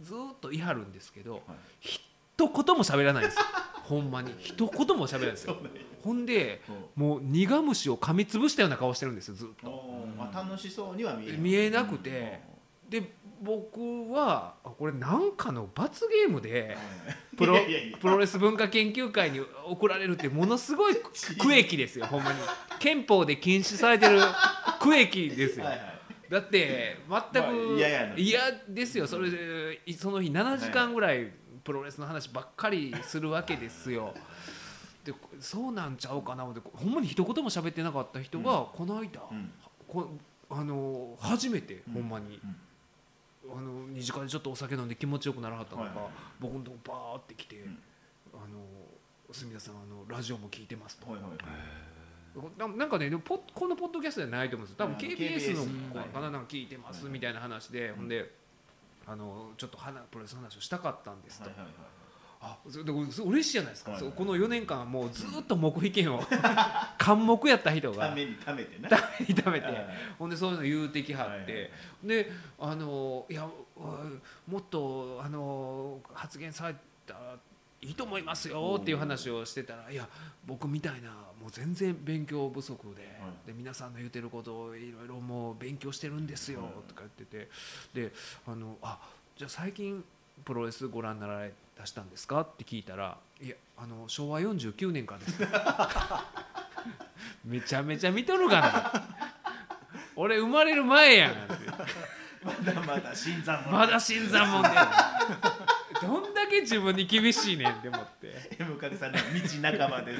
[0.01, 1.43] ずっといはるんですけど
[1.81, 2.01] 一
[2.39, 3.45] 言も喋らないんですよ。
[3.85, 4.35] ほんまに。
[4.39, 5.57] 一言も喋らないんですよ。
[6.03, 6.63] ほんで
[6.95, 10.07] もう苦虫を噛みつぶしたような顔してるんですよずっと。
[10.17, 12.41] まあ楽しそうには見える見えなくて。
[12.89, 16.77] で僕はあこれなんかの罰ゲームで
[17.37, 17.57] プロ
[18.01, 20.97] プロレス文化研究会に送られるってものすごい
[21.39, 22.39] 区域ですよ ほんまに。
[22.79, 24.21] 憲法で禁止されてる
[24.81, 25.67] 区域ですよ。
[25.67, 25.97] はいはい。
[26.31, 27.79] だって全まあく
[28.17, 29.07] 嫌ですよ。
[29.07, 34.15] それでいその日7時間ぐらいプロレスの話ばっかりするわけですよ。
[35.05, 39.53] でそうなんちゃうかな思ってほんまに一言も喋ってなかった人がこの間、うん。
[39.87, 40.19] こ
[40.49, 41.93] あの初めてうん。
[41.95, 42.57] ほんまに、うん
[43.53, 46.13] あの二次会でちょっとお酒飲んで気持ちよくならはったのか、はいはい。
[46.41, 47.79] 僕のとこバーって来て「ん。
[48.35, 48.65] あの
[49.33, 51.11] 住田さんあのラジオも聞いてます」と。
[51.11, 51.31] はいはい
[52.59, 54.79] ななんかねでもポッこのポッドキャストじゃないと思うんです。
[54.79, 58.31] よ多分うん KBS の子かななんか聞いてますみたいな話で、ほんで
[59.07, 61.69] あのちょっと花プロレスの話をしたかったんですと、はいはい
[62.41, 66.23] あそれで嬉しいじゃないですか、はいそうこの4年間もうずっと黙秘権を
[67.05, 69.87] 監黙やった人がためにためてなためにためて、はい
[70.19, 71.71] ほんでそういうの言うてきはって、はいはい
[72.05, 77.15] であのいやうんもっとあの発言された
[77.81, 80.09] いいと思いますよっていう話をしてたら「いや
[80.47, 83.03] 僕みたいなもう全然勉強不足で,、
[83.47, 87.49] で皆さんの言ってることをいろいろもう勉強してるんですよ」とか言ってて。
[87.95, 88.13] で
[88.47, 88.99] あのあ
[89.37, 90.03] じゃあ最近
[90.45, 92.41] プロレスご覧になられ出したんですか？
[92.43, 95.43] って聞いたら「いやあの昭和49年からです」
[97.45, 98.93] めちゃめちゃ見とるがな。
[100.17, 101.35] 俺生まれる前やん。
[102.43, 103.71] まだまだ新参者。
[103.71, 104.77] まだ新参者で
[106.03, 108.33] どんだけ自分に厳しいねんって思って。
[108.59, 110.15] M かけさんの道半ばで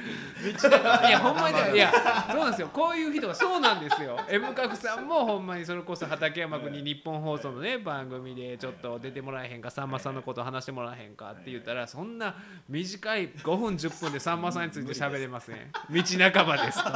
[0.59, 0.71] すい
[1.11, 1.93] やほんまにだいや
[2.31, 2.69] そうなんですよ。
[2.73, 4.19] こういう人がそうなんですよ。
[4.29, 12.35] M 角さんもほんまにそれこそ畠山君に日本放送のね番組でちょっと出てもらえへんかさんまさんのこと話してもらえへんかって言ったらそんな
[12.69, 15.57] 短い5分10分でさんまさんについて喋れません。
[15.91, 16.91] 道半ばですと。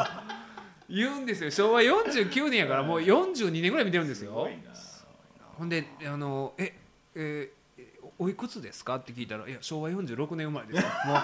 [0.88, 1.50] 言うんですよ。
[1.50, 4.48] 昭和49年やからもう42年ぐらい見てるんですよ。
[5.56, 6.74] ほんであのえ
[7.14, 7.59] えー
[8.22, 8.96] おいくつですか？
[8.96, 11.14] って聞いたら「いや昭和46年生まれですよ」 も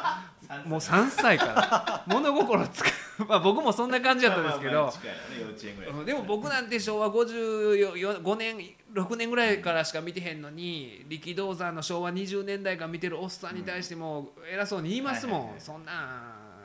[0.66, 2.04] うもう3歳から。
[2.08, 2.88] 物心つく。
[3.28, 4.92] まあ僕もそんな感じだったんですけど。
[6.04, 8.56] でも僕なんて昭和55年
[8.94, 15.92] 6年ぐらいからしか見てへんのに力道山の昭和20年代から見てるおっさんに対しても偉そうに言いますもはいはいはいんそんな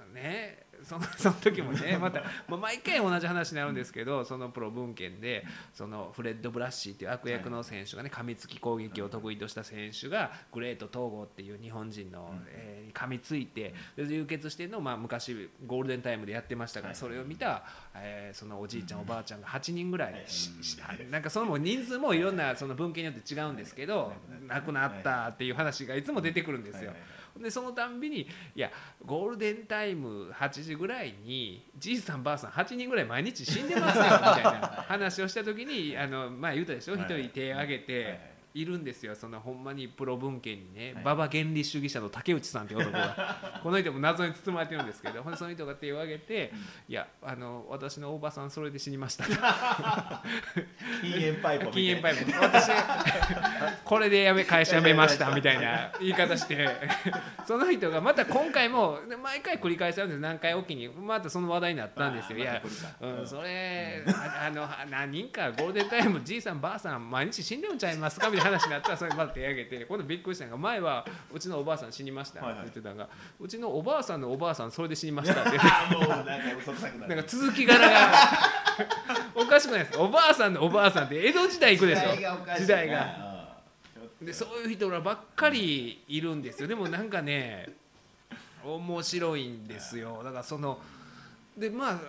[0.09, 17.63] んねその その時もねまた、まあ、毎回同じ話になるんですけどそのプロ文献でそのフレッド・ブラッシーっていう悪役の選手がね噛みつき攻撃を得意とした選手がグレート統合っていう日本人の、え噛みついてで流血してるのを、まあ、昔ゴールデンタイムでやってましたからそれを見た、
[17.95, 20.25] えーそのおじいちゃんおばあちゃんが8人ぐらい
[21.09, 22.21] なんかそのも人数もい。
[22.21, 24.13] ろんなその文献によって違うんですけど
[24.47, 26.93] 亡くなったっていう話がいつも出てくるんですよ。
[27.39, 28.71] でそのたんびにいや
[29.05, 38.30] ゴールデンタイム8時ぐらいにじいさんばあさん8人ぐらい毎日死んでますよみたいな話をした時にあのまあ言うたでしょ一人手を挙げて。
[38.53, 41.03] いるんですよそのほんまにプロ文献にね、はい。
[41.03, 43.59] 馬場原理主義者の竹内さんっていう男が。
[43.63, 46.51] この人も謎に包まれてるんですけどほんでその人が手を挙げて
[46.89, 49.25] 「いやあの私のおばさんそれで死にました」
[51.01, 52.71] 禁煙パイプ禁煙パイプ私
[53.83, 56.69] これでやめ会社辞めましたみたいな言い方して。
[57.45, 62.39] その人がまた今回も毎回繰り返しあるんです何回おきにまたその話題になったんですよ。
[62.39, 62.61] いや
[63.01, 78.11] うん、それああの何人かゴールデンタイムじいさんばあさん毎日死んでるんちゃいますかみたいな話になったらそれまた手挙げて今度びっくりしたのが前はうちのおばあさん死にましたって言ってたのがうちのおばあさんのおばあさんそれで死にました ってなんか続き柄が
[79.35, 79.91] おかしくないです。
[79.97, 82.57] かおばあさんのおばあさんって江戸時代行くでしょ？
[82.57, 83.31] 時代が。
[84.21, 86.67] でそういう人らばっかりいるんですよ。
[86.67, 87.69] でもなんかね
[88.63, 90.21] 面白いんですよ。
[90.23, 90.79] だからその
[91.57, 91.99] でまあ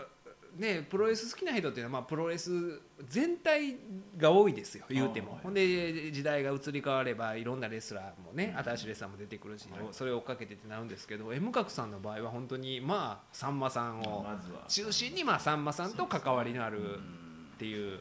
[0.56, 3.76] ねプロレス好きな人っていうのは、まあ、プロレス全体
[4.16, 5.32] が多いですよ言うても。
[5.32, 5.40] はい。
[5.42, 9.80] ほんで時代が移り変わればいろんなレスラーもね新しいレスラーも出てくるし、はい。
[9.92, 14.26] それを追っかけてってなるんですけど M 角さんの場合は本当にまあさんまさんを
[14.68, 18.00] 中心にまあさんまさんと関わりのあるっていう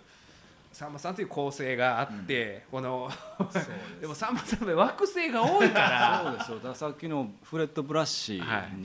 [0.72, 3.10] さんまさんという構成があって、この
[4.00, 6.24] でもさんまさんの惑星が多いから。
[6.24, 6.52] そうです。
[6.52, 6.76] よだ。
[6.76, 8.78] さっきのフレッド・ブラッシー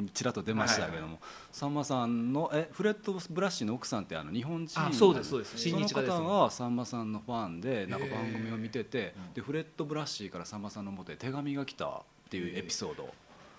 [0.00, 1.18] に、ちらっと出ましたけども、
[1.52, 5.30] さんまさんのえフレッド・ブラッシーの奥さんってあの日本人あそうです。
[5.30, 13.12] そうですその親日家です方がさんまさんのファンでなんか番組を見てて、でフレッド・ブラッシーからさんまさんの元へ手紙が来たっていうエピソード、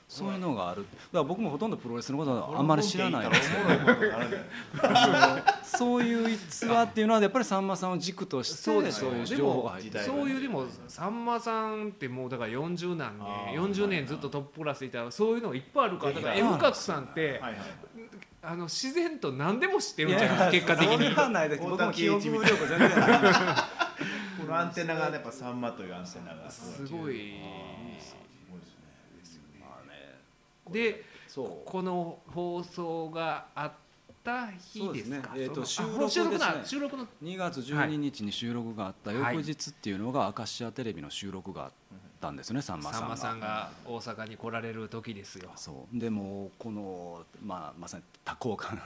[0.07, 0.83] そういうのがある。
[0.83, 3.51] だから僕もほとんどプロレスのことはあんまり知らないんです
[5.77, 17.41] そういう逸話っていうのはやっぱりさんまさんを軸としてそうですそういうで情報がも入ってそういうでもさんまさんってもうだから40何あ年ー40年ずっとトップクラスいたらそういうのがいっぱいあるからだから M 角さんって
[18.41, 20.51] あの自然と何でも知ってるんじゃない？
[20.53, 20.95] 結果的に。
[20.95, 22.89] それはないです僕も記憶力全然ない。
[24.39, 26.49] このアンテナがやっぱサンマというアンテナが。
[26.49, 27.33] すごい
[30.71, 31.03] で
[31.65, 33.71] この放送があっ
[34.23, 34.81] た日ですか？
[34.85, 35.21] そうですね。
[35.35, 36.37] えーと収録ですね。
[36.65, 39.11] 収録の2月12日に収録があった。
[39.11, 39.35] はい。
[39.35, 41.71] 翌日っていうのが明石家テレビの収録があっ
[42.27, 43.01] たんですねさんまさんが。
[43.01, 45.49] さんまさんが大阪に来られる時ですよ。
[45.55, 45.97] そう。
[45.99, 48.77] でもこの、まあ、まさに多幸感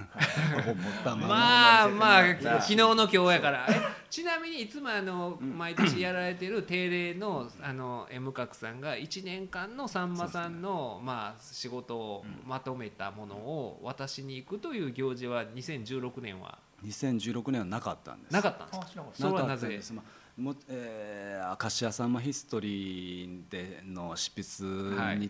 [0.68, 2.24] を持ったまま まあまあ
[2.62, 3.66] 昨日の今日やから。
[3.70, 18.34] えちなみにいつもあの毎年やられてる定例のあの M 角さんが1年間のさんまさんのまあ仕事をまとめたものを渡しに行くという行事は2016年は？2016年はなかったんです。
[18.34, 19.06] なかったんですか？
[19.14, 19.48] それはなぜ？
[19.48, 25.20] かったんです、まあもえー、明石家さんまヒストリーでの執筆はい。
[25.20, 25.30] に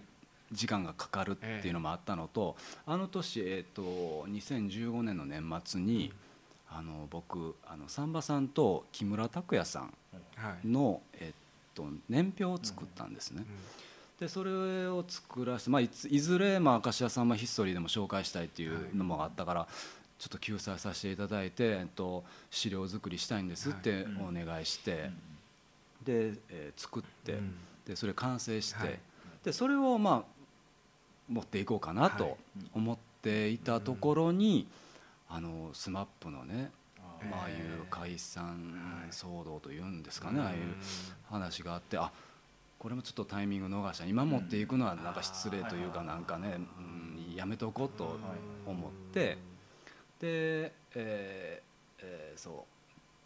[0.52, 6.12] 時間がかかるっていうのもあったのと、あの年、えー、と2015年の年末に、
[6.70, 9.94] あの僕あのさんまさんと木村拓哉さん
[10.36, 10.68] はい。
[10.68, 11.34] の、えっ
[11.74, 13.46] と年表を作ったんですね。
[14.20, 19.68] でそれを作らせて、まあ、いついずれ、まあ、明石家さんまヒストリーでも紹介したいっていうのもあったから、
[20.22, 25.10] ちょっと救済させていただいて、えっと、資料作りしたいんですってお願いして、
[26.06, 27.56] で、えー作って、うん。
[27.88, 29.00] でそれ完成して、はい。
[29.44, 30.24] でそれをまあ
[31.28, 32.12] 持っていこうかなはい。
[32.20, 32.38] と
[32.76, 34.68] 思っていたところに、
[35.28, 40.58] あのスマップのね、あまあああいう解散騒動というんですかね、ああいう
[41.32, 42.12] 話があってあ
[42.78, 48.18] これもちょっとタイミング逃した今持っていくのはなんか失礼というかなんかね、うん、やめとこうと
[48.68, 49.40] 思って
[50.22, 51.72] で、えー
[52.04, 52.66] えーそ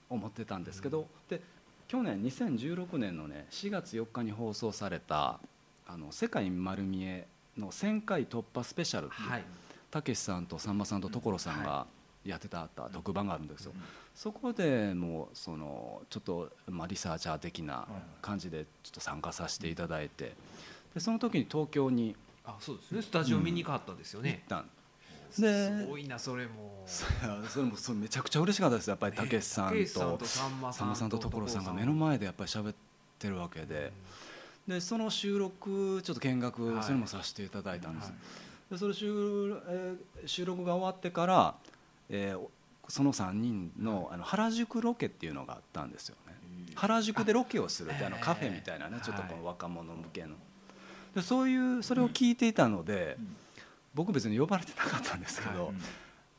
[0.09, 1.41] う思ってたんですけどで
[1.87, 5.39] 去年2016年のね4月4日に放送された
[5.87, 7.27] 「あの世界丸見え」
[7.57, 9.15] の1000回突破スペシャルって
[9.89, 11.87] たけしさんとさんまさんと所さんが
[12.23, 13.73] やってた特番があるんですよ。
[14.13, 17.87] そこでもうそのちょっとまあリサーチャー的な
[18.21, 20.35] 感じでちょっと参加させていただいて
[20.93, 23.01] でその時に東京にあそうですね。
[23.01, 24.69] スタジオ見に行かはったんですよね、行ったん
[25.41, 26.83] ですごいなそれも。
[26.85, 27.05] そ
[27.49, 32.75] それもそれめちゃくちゃ嬉しかったですやっぱりたけしさんととさんまさんと所さんが目の前でやっぱり喋っ
[33.17, 33.91] てるわけで。
[34.67, 36.83] でその収録ちょっと見学はい。
[36.83, 38.13] それもさせていただいたんです、
[38.71, 39.07] でそれ収,、
[39.67, 41.55] えー収録が終わってから、
[42.09, 42.39] えー
[42.87, 46.35] その3人のあの原宿ロケっていうのがあったんですよね。
[46.75, 49.37] 原宿でロケをするってあのえーカフェみたいなねちょっとこはい。
[49.39, 50.35] の若者向けの。
[51.15, 53.17] でそういうそれを聞いていたので
[53.95, 55.73] 僕別に呼ばれてなかったんですけど、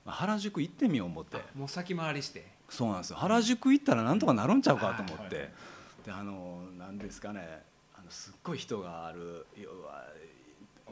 [0.05, 1.39] まあ原宿行ってみよう思って。
[1.57, 2.47] もう先回りして。
[2.69, 3.17] そうなんですよ。
[3.17, 5.27] 原宿行ったらなんとかなるんちゃうかと思はい。
[5.27, 5.51] って。
[6.05, 7.63] であの何ですかね。
[7.97, 10.05] あのすっごい人がある要は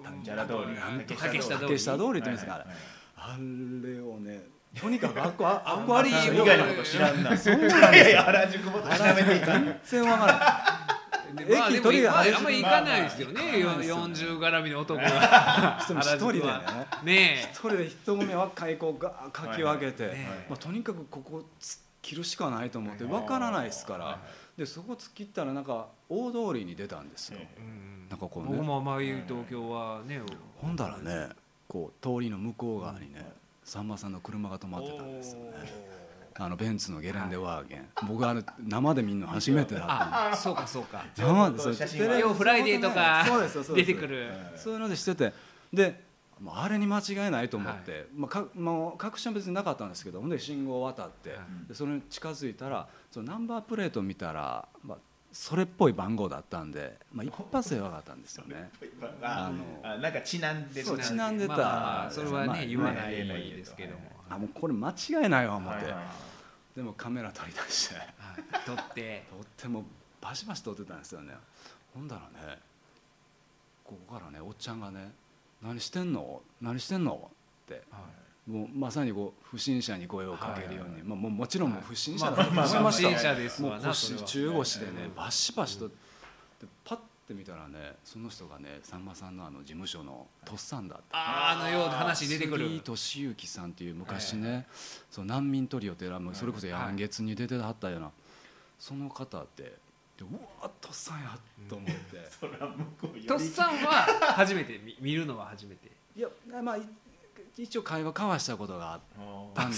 [0.02, 1.14] 竹下通り。
[1.16, 2.76] 竹下通りって言うんですか、はいはいはい。
[3.16, 4.42] あれをね
[4.80, 7.36] とにかくあっこあ あんまりあっこ以外のこと知らんな。
[7.36, 7.92] そうなんですよ。
[7.92, 10.83] いやいや原宿もっと調べていかん全然わからない
[11.42, 15.78] 駅とりあえずまああんまり行かないですよね、まあまあまあよ40絡みの男が。
[15.82, 16.48] 一人でね。
[17.04, 20.16] ね一人で人混み若い子がかき分けて、
[20.48, 24.18] まあ、とにかくここ突っ切るしかないと思ってわからないですから。
[24.56, 27.40] でそこ突っ切ったらなんか大通りに出たんですよ、
[28.08, 28.50] なんかこうね。
[28.50, 30.20] 僕もあまり東京はね。
[30.60, 31.30] ほんだらね
[31.66, 33.32] こう通りの向こう側にね
[33.64, 35.93] さんまさんの車が止まってたんですよね
[36.36, 41.04] あのベンツのゲレンデワーゲン、僕あの生で見るの初めてだったそうかそうか。
[41.16, 41.76] で生でそう。
[41.76, 43.86] テレビフライデーとかそうですそうです。
[43.86, 44.32] 出てくる。
[44.56, 45.32] そういうのでしてて。
[45.72, 46.02] で
[46.40, 50.20] もうあれに間違いないと思って、まあかまあ、確信は別になかったんですけど。
[50.20, 51.68] ほんで信号を渡って、はい。
[51.68, 54.98] でそれに近づいたらそのナンバープレートを見たら、まあ、
[55.32, 58.70] それっぽい番号だったんで、まあ、一発で分かったんですよね。
[59.22, 61.56] ああのあなんかちなんでそうちなんでた。
[61.56, 64.00] まあまあそれはね、まあ言わないですけども、
[64.34, 65.94] あもうこれ間違いないわ思って、
[66.76, 67.94] でもカメラ取り出して。
[67.96, 68.06] はい。
[68.66, 69.24] 撮って。
[69.30, 69.84] とっても
[70.20, 71.34] バシバシ撮ってたんですよね。
[71.94, 72.58] ほんだらね
[73.84, 75.12] ここからねおっちゃんがね
[75.62, 76.42] 「何してんの？
[76.60, 77.30] 何してんの?」
[77.64, 77.82] って。
[78.46, 85.94] もうまさにこう不審者に声をかけるように、まあ、もうもちろんもう不審者だとまあ思いましたよ不審者ですもう腰中腰でねバシバシとで
[86.84, 91.04] パッて見たらねその人がねさんまさんのあの事務所のとっさんだった。
[91.12, 92.68] あーあのような話出てくる。
[92.68, 94.66] 杉俊之さんっていう昔ね、
[95.10, 98.10] そう難民トリオってそれこそヤンゲツに出てはったような、
[98.78, 99.70] その方ってで
[100.20, 100.24] う
[100.62, 101.94] わとっさんやと思って、
[102.30, 104.06] それは向こうよりとっさんは
[104.36, 105.90] 初めて見見るのは初めて。
[106.16, 106.28] いや
[106.62, 106.82] まあい
[107.56, 109.70] 一応会話交わしたことがあっあたん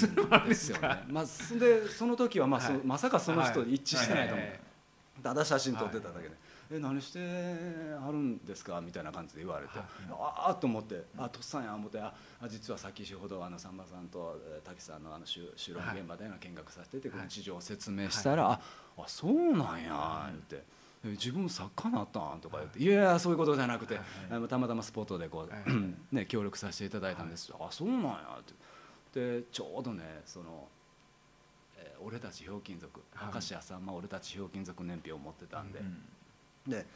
[0.48, 1.04] ですよね。
[1.08, 2.80] まあ、そでその時はまあ、そはい。
[2.84, 4.60] まさかその人と一致してないと思う、はい。
[5.22, 6.34] ただ写真撮ってただけで
[6.70, 18.60] 「え何してはるんですか?」みたいな感じで言われて、はいああと思って「あとっさんや」思ってああ実は先ほどあのさんまさんとえー滝さんのあの収収録現場での見学させてて、この事情を説明したら「あ
[18.98, 20.64] あそうなんや」言って。
[21.04, 22.40] え自分作家なったん？
[22.40, 22.86] とか言って「い。
[22.86, 24.00] やいやそういうことじゃなくて、
[24.48, 25.64] たまたまスポットでこう、はい。
[26.10, 27.52] ね、協力させていただいたんです。
[27.60, 28.42] あそうなんや」っ
[29.12, 29.40] て。
[29.40, 30.66] でちょうどねその、
[31.76, 33.32] えー俺たちひょうきん族はい。
[33.34, 36.02] 明石家さんま俺たちひょうきん族年表を持ってたんで、うん
[36.66, 36.86] で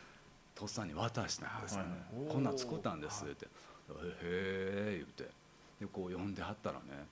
[0.54, 1.88] とっさんに渡したんですよね。
[1.90, 2.32] はいはい。
[2.34, 3.48] こんなん作ったんです」って「へ
[4.22, 5.40] え」言って。
[5.80, 7.06] でこう読んではったらね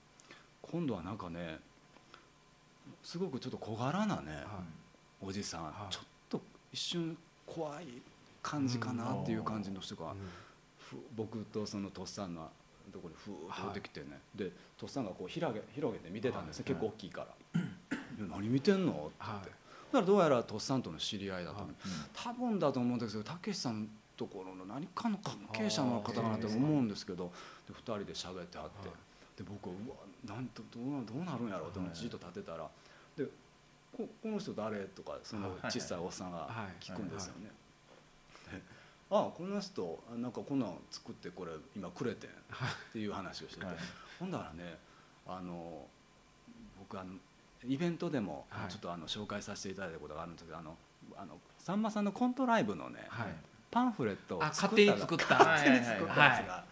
[0.60, 1.58] 今度はなんかね
[3.02, 4.44] すごくちょっと小柄なね、
[5.20, 5.92] おじさん、はい。
[5.92, 6.42] ちょっと
[6.72, 8.02] 一瞬怖い
[8.42, 10.14] 感じかなっていう感じの人が、
[10.78, 12.50] ふ僕とそのとっさんの
[12.92, 16.74] ところにふーっと出てきてね、でとっさんがこう広げ広げて見てたんですね、はい。
[16.74, 17.26] 結構大きいから
[18.18, 19.58] 「いや何見てんの?」って言って、はい
[19.90, 21.76] だからどうやらとっさんとの知り合いだと思う、はい
[22.12, 23.86] 多分だと思うんですけどたけしさんの
[24.16, 27.32] ところの何かの関係者の方かなと思うんですけど
[27.66, 28.94] で2人で喋ってはって、は
[29.36, 32.68] で僕はうわなんとどうなどうなるんやろうってじっと立ってたら。
[33.16, 33.24] で
[33.96, 34.78] ここの人誰？
[34.86, 36.84] とかその小さいおっさんがはい。
[36.84, 37.50] 聞くんですよね。
[38.52, 38.60] で
[39.10, 42.32] あこの人あなんかこんなん作ってこれ今くれてんっ
[42.92, 43.76] ていう話をしてて、はい。
[44.18, 44.76] ほんだらね
[45.26, 45.86] あの
[46.78, 47.12] 僕あの
[47.66, 48.70] イベントでもはい。
[48.70, 50.76] ちょっとあの紹介させていただいたことがあるんですけどあの
[51.16, 53.26] あのさんまさんのコントライブのね、はい。
[53.70, 55.38] パンフレットを勝った手に作った。
[55.38, 56.64] 勝手に作ったやつが、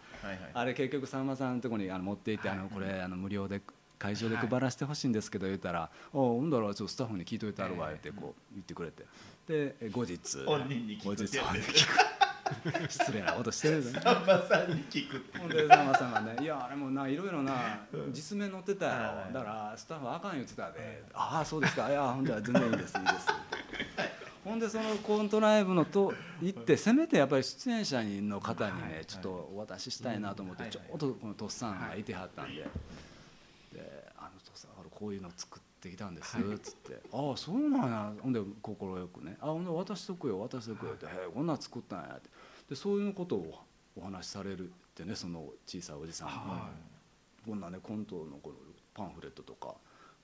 [0.53, 3.61] あれ結局さんまさんのところにあの持って行って、はいあのこれあの無料で
[3.99, 9.05] 会場で配らせてほしいんですけど言ったら「おほんだらちょっとスタッフに聞いといてあるわ」ってこう言ってくれて。
[9.47, 12.26] でえ後日本人に聞く後日本人に聞く
[12.89, 17.79] 失礼なことしてるさんまさんに聞くってほんでさんまさんがね「いやあれもないろいろな
[18.11, 21.03] 実名載ってたやはだからスタッフあかん言ってたで。
[21.13, 21.89] ああそうですか。
[21.89, 23.27] いやほんじゃ全然いいですいいです」
[24.47, 32.61] ほんでそのコントライブのと行ってせめてやっぱり出演者の方にねちょっとお渡ししたいなと思ってはいちょうどこのとっさんがいてはったんで
[33.73, 38.75] 「であのとっさん俺こういうの作ってきたんです」っつって「ああそうなんや」ほんで快
[39.13, 42.29] くね「あほんで渡しとくよ渡しとくよ」って「へえこんなん作ったんや」って
[42.69, 43.59] でそういうことを
[43.95, 46.27] お話しされるってねその小さいおじさん。
[46.27, 46.69] がは
[47.45, 48.55] こんなねコントのこの
[48.93, 49.75] パンフレットとか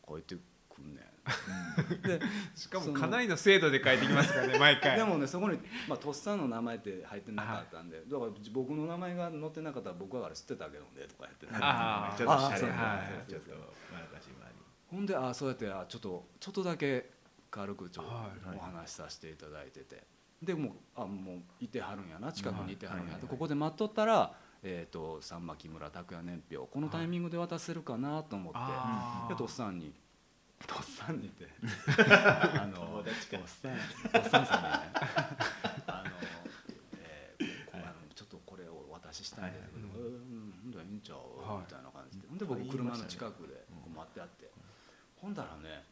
[0.08, 0.36] 書いて
[0.70, 1.14] くんねん。
[2.04, 2.20] で
[2.54, 4.98] しかもかなりの精度で書いてきますからね毎回。
[4.98, 11.54] でもねそこに、まあ、とっさんの名前って入ってなかったんで、だから僕の名前が載ってなかったら僕はあれ知ってたけどねとかやってね。
[11.54, 13.52] ちょはいちょっと
[13.92, 14.56] まらかしまり。
[14.92, 17.10] ほんであそうやってあちょっとちょっとだけ
[17.50, 18.58] 軽くちょっとはい。
[18.58, 20.04] お話しさせていただいてて
[20.44, 29.30] でもうあもういてはるんやな近くにいてはるんやはいとここで待っとったら、えー、とさんま木村拓哉年表このタイミングで渡せるかなと思って、あー。
[29.30, 29.94] でとっさんに
[30.68, 31.48] 「とっさんに」って
[32.60, 33.14] あのとっ
[33.48, 34.92] さんとっさんさんにね。
[35.88, 36.12] あの、
[36.98, 40.08] えーこうあのちょっとこれをお渡ししたいんだけど「はい。
[40.08, 41.18] うんほんだらいいんちゃう?」
[41.48, 41.62] はい。
[41.62, 42.28] みたいな感じで。
[42.28, 44.52] ほんで僕車の近くでこう待ってあって。
[45.18, 45.86] ほんだらね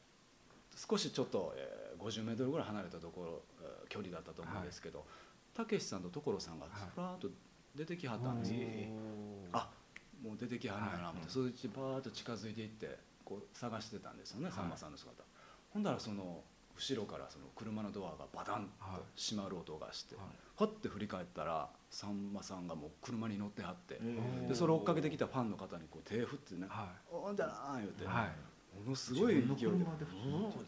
[0.76, 5.06] 少しちょっと、えー50メートルぐらい離れたところ、えー距離だったと思うんですけど
[5.54, 6.90] たけしさんと所さんがはい。
[6.96, 7.28] ふらーっと
[7.76, 8.60] 出てきはったんですよ。
[9.52, 9.70] あ
[10.24, 14.54] もう出てきはるんやな思って、そのうちバーッと近づいていってこう探してたんですよね、はい。
[14.54, 15.24] さんまさんの姿。
[15.74, 16.44] ほんだらその
[16.78, 20.26] 後ろからその車のドアがバタンと閉まる音がして、はい。
[20.56, 29.46] はって振り返ったらさんまさんがもう車に乗ってはって、うんでそれを追っかけてきたファンの方にこう手振ってねは「おんじゃなー」言うて、はいものすごい勢いで。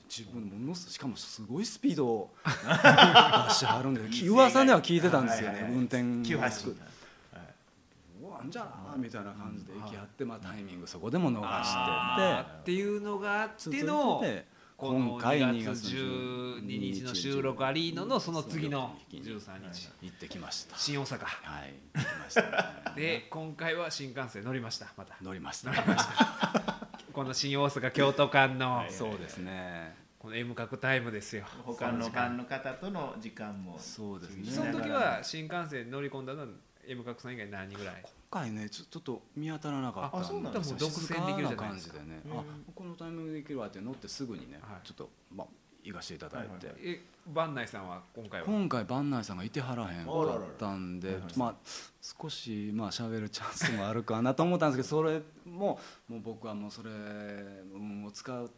[0.09, 2.07] 自分ものすしかもすごいスピード。
[2.07, 5.79] を出しはるんで噂では聞いてたんですよね、はいはいはい。
[5.79, 6.03] 運転。
[6.37, 6.49] が
[8.21, 12.71] うわんじゃなーみたいな感じで行きはって、まあ、タイミングそこでも逃してって。
[12.71, 14.23] いうのがあっての
[14.77, 21.25] 今回2 2月月12 12日日の収録アリーノのその次のそう13日行ってきました新大阪。
[21.25, 21.73] はい。
[21.93, 22.41] 行ってきました。
[22.95, 24.87] ね、で今回は新幹線乗りました。
[24.97, 25.15] また。
[25.21, 26.79] 乗りました
[27.13, 29.95] この新大阪京都間のそうですね。
[30.17, 31.45] この M 角タイムですよ。
[31.63, 33.77] 他のファンの方との時間も。
[33.77, 34.51] そうですね。
[34.51, 36.47] その時は新幹線乗り込んだのは
[36.87, 38.01] M 角さん以外何人ぐらい？
[38.31, 41.99] 今回ねちょちょっと見当たらなかったあそうなんですね独占できるじゃないですか。
[41.99, 42.43] あ
[42.73, 44.87] このタイミングで行けるわって乗ってすぐにね、はい。
[44.87, 45.47] ちょっとまあ
[45.83, 48.45] 行かせていただいて、はいえ番内さんは今回は？
[48.47, 51.55] 今回番内さんがいてはらへんかったんでまあ
[52.01, 55.79] 少しまあ喋るチャンスもあるかなと思ったんですけどそれも
[56.09, 56.89] もう僕はもうそれ
[57.73, 58.51] 運を使う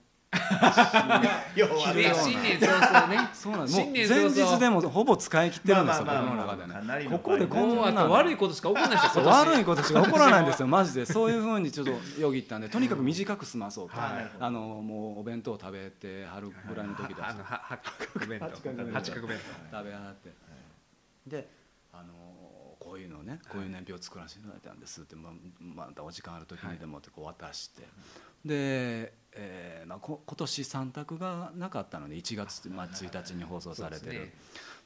[1.56, 3.30] 新年早々ね。
[3.34, 7.10] そうなんです前日でもほぼ使い切ってるんですよ僕の中でね。
[7.10, 11.06] ここでこんなと悪いことしか起こらないです悪いことしか起こらないんですよマジで。
[11.06, 12.70] そういうふうにちょっとよぎったんで。
[12.70, 14.32] とにかく短く済まそうと、はい。
[14.40, 17.78] あのもうお弁当食べてはるぐらいの時だ八
[18.14, 18.46] 角弁当
[18.94, 19.38] 八角弁
[19.72, 20.34] 当食べはって
[21.28, 21.65] で
[22.98, 27.84] ういうのねこういう年表を作らせていただいたんですってままたお時間ある時にでもってこう渡して、
[28.46, 34.32] で、えーまあ、こ今年3択がなかったので1月、まあ、1日に放送されてる。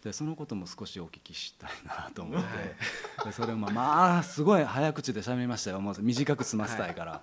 [0.03, 3.26] でそのことも少しお聞きしたいなと思って。
[3.26, 5.82] でそれもまあすごい早口で喋りましたよ。
[5.82, 7.22] もう短く済ませたいから。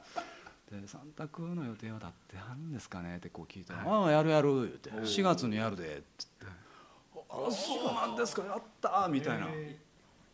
[0.70, 6.47] で3択の予定は立ってはるんですかねってこう聞いたら「ああやるやる」言うて「4月にやるで」っつって
[7.30, 8.43] 「あそうなんですか。
[8.43, 9.47] やったー」みたいな。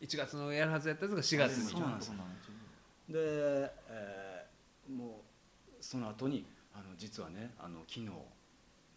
[0.03, 1.57] 1月のやるはずやったやつが4月。
[1.59, 2.11] にそうなんです
[3.09, 3.15] で、
[3.89, 5.23] えーも
[5.71, 6.45] うその後に
[6.75, 8.27] あの実はねあの昨日も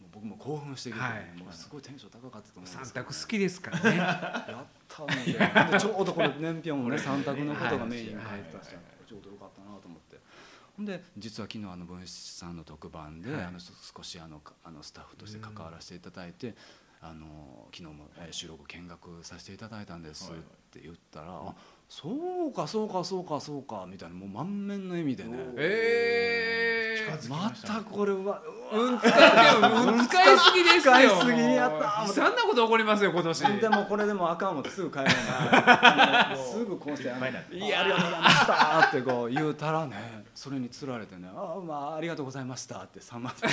[0.02, 1.42] う僕も興奮してきて、ねはい。
[1.42, 3.06] もうすごいテンション高かったと思うんです三けどね。
[3.08, 3.96] 択好きですからね。
[3.96, 8.70] やった思ってでちょうどこの年表もね 三択のことがメインに入ったし、
[9.06, 10.20] ちょうどよかったなと思って。
[10.76, 13.44] ほんで実は昨日あの文枝さんの特番で、はい。
[13.44, 16.54] あのそ少しあのかあのスタッフとして関わらせていただいて、
[17.00, 21.54] あの昨日も、えー収録見学させていただいたんですはいって言ったら、あ
[21.88, 22.10] そ
[22.48, 25.30] うかそうかそうかそうかみたいなもう満面の笑みでね。
[25.56, 26.86] えええ
[27.28, 29.18] またこれは運使って
[29.62, 30.92] 運使いすぎですよ。
[30.92, 33.40] 使いすぎやった悲惨なこと起こりますよ今年。
[33.60, 37.66] でもこれでもあかんもすぐ帰るな すぐこうして「ありがとうご
[38.02, 43.50] ざいました」ってこう言うたらねそれにつられてね「ああまあありがとうございました」ってさんまさん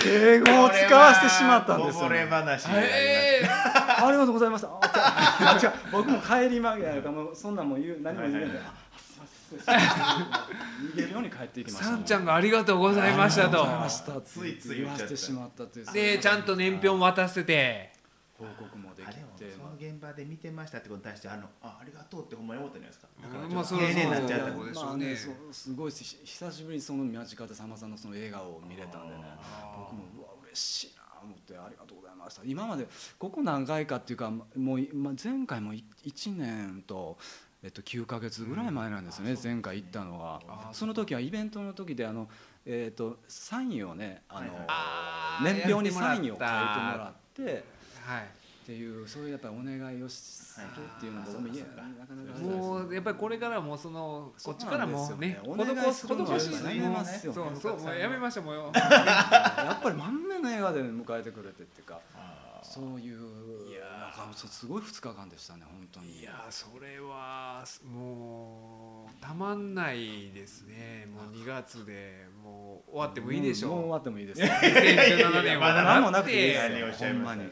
[0.00, 2.30] 敬語を使わしてしまったんですよ、これね。
[2.30, 4.68] 話になりましたえーありがとうございました。
[4.68, 5.58] あ
[5.92, 8.44] 僕も帰り間際やからもうそんなんも言う何も言えない。
[8.46, 10.46] ん失礼しました
[10.92, 13.66] 逃げるように帰っていきました、さんちゃんがありがとうございましたと。
[14.24, 17.92] ついつい言わせてしまったというでちゃんと年表も渡せて。
[18.38, 19.52] 報告もできて。
[19.52, 23.08] その現場で見てましたってことに対してあのあありがとうってほんまに思ったんじゃないですか？
[23.20, 29.20] だからうんまあちょっと丁寧になっちゃったそれはそうでしょうねまあねそうすごいし久しぶりにその間近でさんまさんのその笑顔を見れたんでね。
[29.76, 31.89] 僕もうわ嬉しいな思ってありがとう
[32.44, 32.86] 今まで
[33.18, 37.18] ここ何回かっていうかもう、まあ、前回も1年と。
[37.62, 42.26] えっと、9ヶ月ぐらい前なんですよね、前回行ったのがその時はイベントの時であの、
[42.64, 47.64] えっとサインをねあの、あー年表にサインを書いてもやらって
[48.02, 48.40] はい。
[48.62, 50.66] っていうそういうやっぱりお願いをする
[50.96, 51.64] っていうのも、いや
[51.98, 57.32] なかなかもうやっぱりこれからもそのこっちからもねそうなんです施しやめますよ。
[57.32, 58.54] そうそうもうやめましたもう。
[58.54, 61.98] よ やっぱり満面の笑顔で迎えてくれてっていうか
[62.70, 63.18] そういう
[63.80, 66.20] なんかすごい2日間でしたね本当に。
[66.20, 71.08] いやそれはもうたまんないですね。
[71.12, 73.70] もう2月でもう終わってもいいでしもう。
[73.70, 75.82] もう終ょわってもいいです う2017年は。
[75.82, 77.08] 何もなくていいですよ。
[77.10, 77.42] ほんまに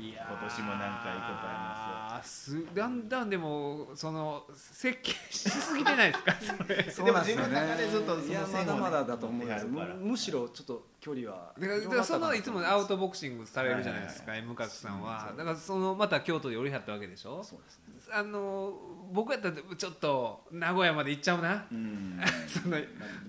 [0.00, 6.34] いや今年もなんかいいことああすだんだんでもその設計しすぎてないですか？
[6.62, 6.76] それ。
[6.84, 9.66] ですよでも自分の中でずっとそのいやまだまだだと思うんです。
[9.66, 11.52] むむしろちょっと距離は。
[11.58, 15.32] だからだからそのいつもアウトボクシングされるじゃないですか M 角さんは。
[15.36, 17.42] だからそのまた京都で寄りはったわけでしょ？
[17.42, 18.14] そうですね。
[18.14, 18.72] あの
[19.12, 21.64] 僕やったらちょっと名古屋まで行っちゃうな。
[21.72, 22.20] うん。
[22.46, 22.76] その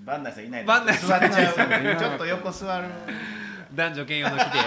[0.06, 2.86] バンダイさんいないバンダイ座っちゃさんいないうちょっと横座る。
[3.74, 4.58] 男女兼用の来て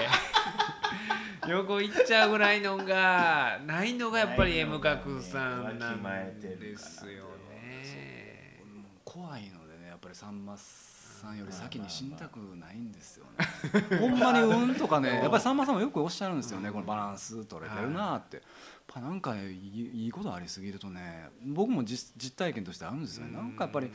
[1.49, 7.25] 横行っちゃうぐらいのがないのがやっぱり M 角さんなんわきまえてるからですよ。
[7.51, 8.63] ね
[9.05, 13.99] 怖いのでねやっぱりさんまさんより先に死にたくないんですよね。
[13.99, 18.45] ほんまに運とかねやっぱりさんまさんもよくおっしゃるんですよねこのバランス取れてるなって、やっ
[18.87, 23.37] ぱなんかいいことありすぎるとね僕も実実体験としてあるんですよね。
[23.37, 23.91] なんかやっぱり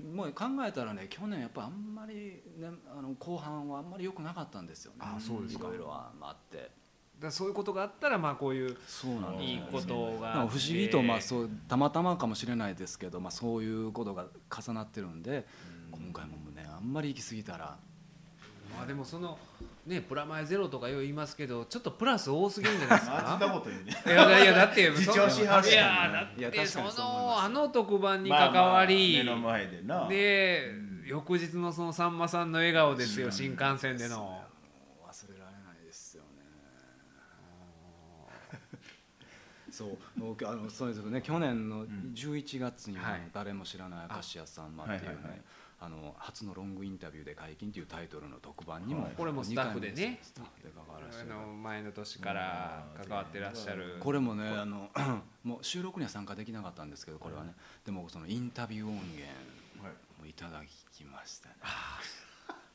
[0.00, 4.98] もう考えたらね去年やっぱあんまり、ね、あの後半はあんまり良くなかったんですよね。
[5.00, 5.68] あそうですか。
[5.68, 6.70] いろいろはあって。
[7.20, 15.46] だそういうことがあったらまあこういうそうなんいいことが不思議とまあそうたまたまかもしれないですけど、まあ、そういうことが重なってるんで、
[15.92, 17.76] 今回もねあんまり行き過ぎたら。
[18.76, 19.38] まあでもその
[19.86, 23.92] ねプラマイゼロとかよう言いますけどちょっとプラス多すぎるんじゃないですあんかなこと言うね。
[24.06, 30.08] いやいやだって 自重しはるいやだってそのあの特番にまあ関わり、まあ目の前でな。
[30.08, 30.74] で
[31.04, 34.44] 翌日のそのさんまさんの笑顔ですよ新幹線での。
[35.04, 36.28] 忘れられないですよね。
[39.70, 41.22] そう僕あのそうですよね。
[41.22, 43.28] 去年の11月にははい。
[43.32, 45.40] 誰も知らない明石家さんまっていうね、はいはいはい
[45.84, 50.20] あの初のロングインタビューで解禁というタイトルの特番にも、これもスタッフでね。
[50.22, 51.32] スタッフで関わらせて。
[51.62, 53.96] 前の年から関わってらっしゃる。
[53.98, 54.90] これもねあの
[55.42, 57.54] もう収録には参加できなかったんですけどこれはね、
[57.84, 59.02] でもそのインタビュー音源
[60.20, 60.62] もいただ
[60.92, 61.56] きましたね。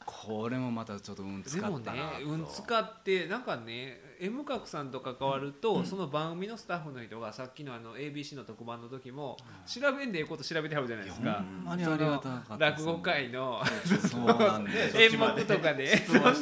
[0.06, 2.26] これもまたちょっと運使でもねったなと。
[2.26, 11.44] 運使ってなんかね M 角さんと関わると、その番組のスタッフの人がさっきのあの ABC の特番の時も調べんでええこと調べてはるじゃないですか。
[12.58, 13.62] 落語会の
[14.96, 15.98] 演目とかで。
[16.06, 16.34] そんな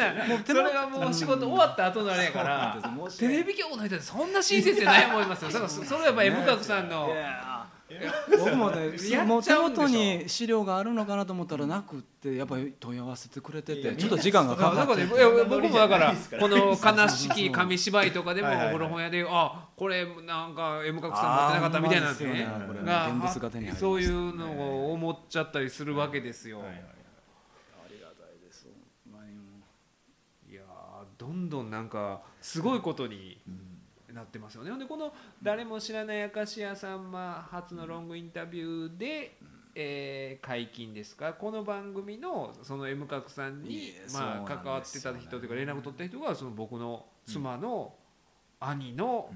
[0.45, 2.77] それがもう仕事終わった後のあれやから
[3.17, 5.49] テレビ局の人ってそんな親切じゃない思いますよ。
[5.49, 7.09] だからそそれはやっぱ M 角さんの
[8.29, 8.87] 僕もね
[9.25, 9.83] もう手ちゃうんでしょ。
[9.83, 15.05] 元に資料があるのかなと思ったらなくってやっぱり問い合わせてくれててちょっと時間がかかって。
[15.05, 18.73] 僕もだからこの悲しき紙芝居とかでもはいはいはい。
[18.75, 22.17] 古本屋であこれなんか M 角さん持ってなかったみたいなん
[23.21, 23.27] で。
[23.27, 26.61] すがそういうのを思っちゃったりするわけですよ。
[31.17, 33.37] どんどんなんかすごいことに
[34.15, 34.69] なってますよね。
[34.71, 35.13] ほんでこの
[35.43, 39.37] 「誰も知らない明石家さんま」初のロングインタビューで、
[39.75, 41.33] えー解禁ですか。
[41.33, 47.93] この番組のその M 角さんいにえ、まあ、関わってた人というか連絡を取った人がその僕の妻の
[48.59, 49.29] 兄の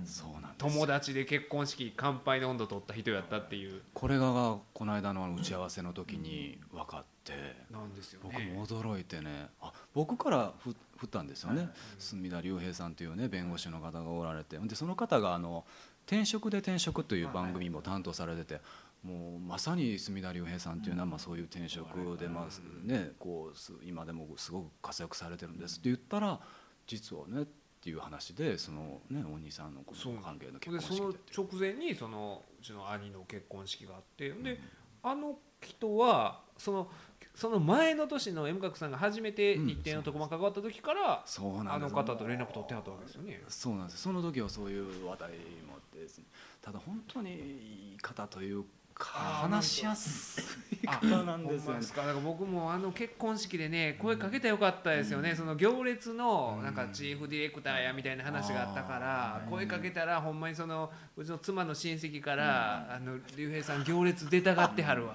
[0.57, 3.81] 友達で結婚式乾杯の温度取った人やったっていう。
[3.93, 7.33] これがこの間の打ち合わせの時に分かって。
[7.69, 8.53] なんですよ僕ね。
[8.53, 9.49] も驚いてね。
[9.61, 11.69] あ僕からふ振ったんですよね。
[11.97, 14.57] 隅田隆平さんというね弁護士の方がおられて。
[14.57, 15.65] でその方があの
[16.05, 18.61] 「転職で転職」という番組も担当されてて
[19.03, 25.79] もうまさに隅田竜平さんっていうのはまあそういう転職でまあねこうす今でもすごく活躍されてるんです。
[25.79, 26.39] って言ったら
[26.85, 27.45] 実はねっ
[27.81, 29.83] ていう話でそのねお兄さんの
[30.21, 31.47] 関係の結婚でその式でっていう。
[31.47, 34.59] 直前にそのうちの兄の結婚式があってで
[35.01, 36.91] あの人はその
[37.39, 43.41] その前の年の M 角さんが初めて日程の特番関わった時から、あのそうなんです方と連絡取ってはったわけですよね。
[43.47, 44.01] そうなんです。
[44.01, 45.29] その時はそういう話題
[45.65, 46.25] もあってですね。
[46.61, 50.41] ただ本当にいい方というか話しやす
[50.73, 51.85] いあ方なんですよね。
[51.85, 52.01] か？
[52.01, 65.13] だから僕もあの結婚式でね声かけたらよかったですよね、その行列のなんかチーフディレクターやみたいな話があったから、声かけたらほんまにそのうちの妻の親戚から「あの竜兵さん行列出たがってはるわ」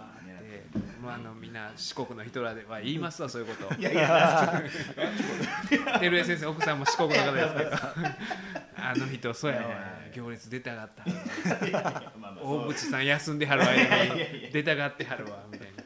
[1.00, 3.74] もうあのみんな四国の人らでは言いますわそういうこと。
[3.80, 4.62] いやいや。
[6.00, 7.70] 照江先生奥さんも四国の方ですけど
[8.76, 9.64] あの人そうやわ。
[10.12, 11.04] 行列出たがった。
[12.18, 15.84] まあまあ大渕さん休んではる間に出たがってはるわみたいな。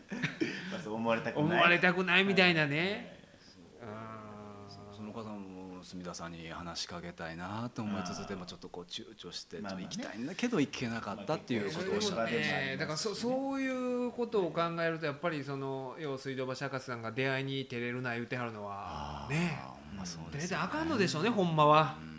[0.91, 1.45] 思われたくない。
[1.45, 3.18] 思われたくないみたいなね
[5.89, 12.77] 隅田さんに話しかけたいなと思いつつでもちょっとこう躊躇してちょっと行きたいんだけど行けなかったっていうことをおっしゃってね。
[12.79, 13.69] だからそそうい
[14.07, 19.59] うことを考えるとやっぱりその要水道橋博士さんが出会いに照れるな言うてはるのはね。
[19.97, 20.67] まあそう出ですよね。
[20.69, 21.97] てあかんのでしょうねほんまは。
[22.03, 22.18] うん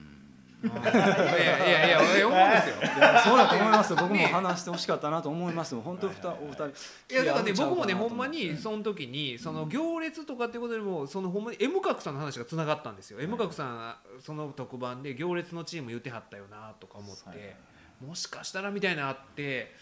[0.61, 2.75] いやいやいや思うんですよ。
[3.23, 3.97] そうだと思いますよ。
[4.01, 5.81] 僕も話してほしかったなと思いますよ。
[5.81, 6.67] 本当ふたお二人。
[6.67, 13.21] いやだからね僕もねほんまにその時にその行列とかってことよりもそのほんまに M 角さんの話がつながったんですよ。
[13.21, 17.55] M 角さんその特番で行列のチーム言ってはったよなとか思って
[18.05, 19.73] もしかしたらみたいなのあって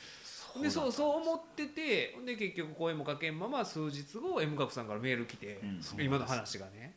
[0.62, 6.04] でそうそう思っててで結局声もかけんまま数日後 M 角さんからメール来てうん。
[6.04, 6.96] 今の話がね。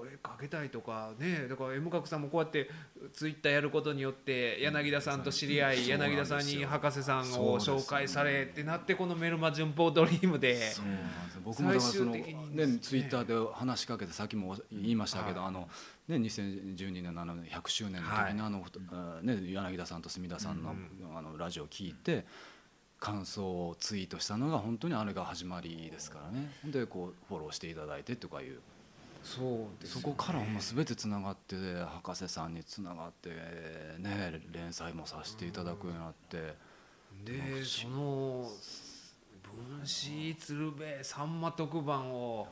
[0.00, 1.46] うん声かけたいとかね。
[1.48, 2.68] だから M 角さんもこうやって
[3.12, 10.60] ツイッターやることによって柳田さんと知り合い柳田さんに博士さんを紹介されってなってこのメルマ順報ドリームで。
[11.44, 12.78] 僕もだからそのね。
[12.80, 15.68] ツイッターで話しかけてさっきも言いましたけど、あの
[16.08, 20.74] ね2012年のあの100周年の時にあの、あね柳田さんと隅田さんの,、
[21.14, 22.24] あのラジオを聞いて。
[22.98, 26.50] 感想をツイートしたのが本当にあれが始まりですからね。
[26.64, 28.60] でこうフォローしていただいてとかいう
[29.26, 33.30] そうですそこからもう全てつながって博士さんにつながって
[33.98, 36.54] ね連載もさせていただくようになって。
[37.24, 38.48] でその
[39.42, 42.46] 分子鶴瓶さんま特番を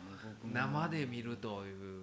[0.53, 2.03] 生で見るという。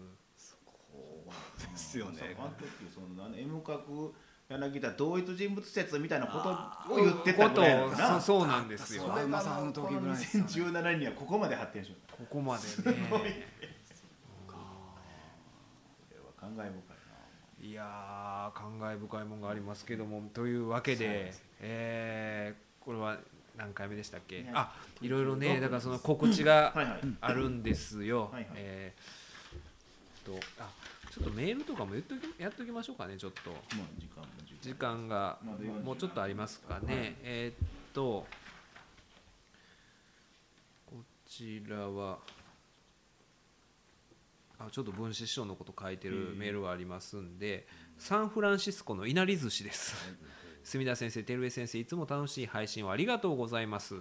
[1.58, 4.14] ですよそうあの時その何 M 角
[4.50, 9.04] 柳田同一人物説みたいなことを言ってたぐらいなのかことなをそうそうなんですよ。
[9.08, 10.72] それまさあの時ぐらいですよね。
[10.72, 13.48] 2017年にはここまで発展しようここまでね
[16.42, 16.72] 感慨深いな。
[17.70, 23.18] いやー感慨深いもんがありますけどもというわけでえーこれは
[23.56, 24.42] 何回目でしたっけ？
[24.42, 26.74] ねあいろいろねだからその告知が
[27.22, 28.32] あるんですよ。
[28.34, 28.94] はえ
[30.26, 30.70] とあ
[31.12, 33.52] ちょっとメールとかも言っときやっときましょうかねちょっと。
[34.00, 38.26] 時間も時時間がまだ40もうちょっとありますかね、えーっと
[40.86, 40.96] こ
[41.28, 42.18] ちらは
[44.68, 49.96] あちょっと分子師匠のこと書いてるメールがありますんで、サンフランシスコのいなり寿司です。
[50.64, 53.96] 墨田先生、照江先生、いつも楽しい配信をありがとうございます。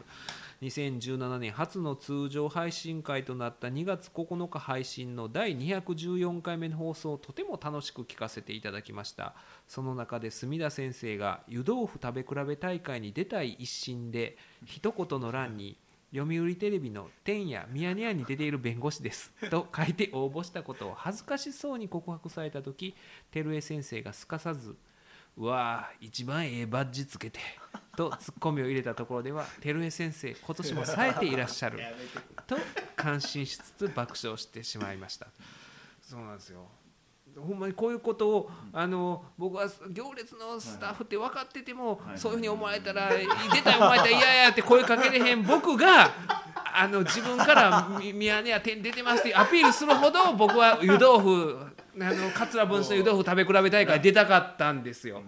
[0.63, 9.35] 2017年初の通常配信会となった2月9日配信の第214回目の放送をとても楽しく聞かせていただきました
[9.67, 14.37] その中で墨田先生が湯豆腐食べ比べ大会に出たい一心で
[14.67, 15.79] 一言の欄に
[16.13, 22.95] 読売テレビの「天やミヤネ屋に出ている弁護士です」と書いて応募したことを恥ずかしそうに告白された時
[23.31, 24.77] 照江先生がすかさず
[25.37, 27.41] 「うわあ一番ええバッジつけて」
[27.97, 31.79] とツッコミを入れたところでは照江先生今年も冴えていらっしゃる
[32.47, 32.57] と
[32.97, 35.29] 感心しつつ爆笑してしまいました。
[36.03, 36.69] そうなんですよ。
[37.37, 42.19] ほんまにこういうことを、あの僕は行列のスタッフって分かってても、はい。
[42.19, 45.43] そういうふうに思われたら「出たよお前やったら嫌や」って声かけれへん。
[45.47, 46.11] 僕が
[46.73, 51.59] あの自分から「み宮根は点出てます」ってアピールするほど僕は湯豆腐
[52.01, 55.23] あの桂文枝の湯豆腐食べ比べ大会出たかったんですよ。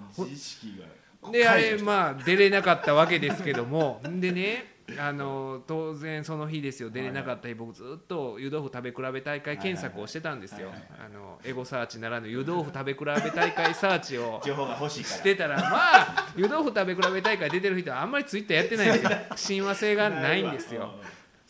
[1.30, 4.00] であれまあ出れなかったわけですけども。
[4.04, 6.90] でねあの当然その日ですよ。
[6.90, 10.70] 出れなかった日僕ずっと湯豆腐食べ比べ大会検索をしてたんですよ。
[10.98, 19.10] あのエゴサーチならぬ湯豆腐食べ比べ大会サーチを情報が欲してたらまあ湯豆腐食べ比べ大会出てる人はあんまりツイッターやってないんですよ。
[19.36, 20.94] 親和性がないんですよ。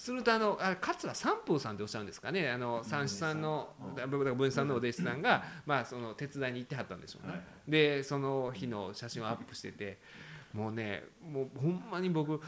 [0.03, 2.51] するとあのあ桂三風さんっておっしゃるんですかね。
[2.51, 3.69] あの三枝さんの
[4.09, 10.01] 文枝さんのお弟子さんが、まあ、その手伝いに行ってはったんでしょうね、でその日の写真をアップしてて
[10.53, 12.41] もうねもうほんまに僕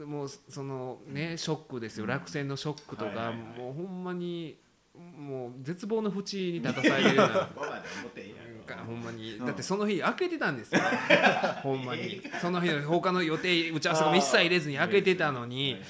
[0.00, 2.06] もうそのねショックですよ。
[2.06, 4.58] 落選のショックとかもうほんまに
[4.94, 7.48] もう絶望の淵に立たされてるような。
[8.86, 9.36] ほんまに。
[9.36, 9.46] うん。
[9.46, 10.80] だってその日開けてたんですよ。
[11.62, 12.22] ほんまに。
[12.40, 15.80] その日の他の予定打ち合わせも一切入れずに開けてたのに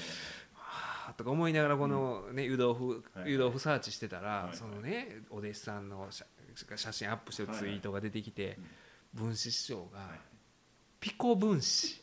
[0.53, 3.31] はあとか思いながらこのね湯豆腐はい。
[3.31, 4.55] 湯豆腐サーチしてたらい。
[4.55, 6.25] そのねお弟子さんの写
[6.75, 8.57] 写真アップしてるツイートが出てきて
[9.13, 10.11] 文枝師匠が
[11.03, 12.01] ピコ分子。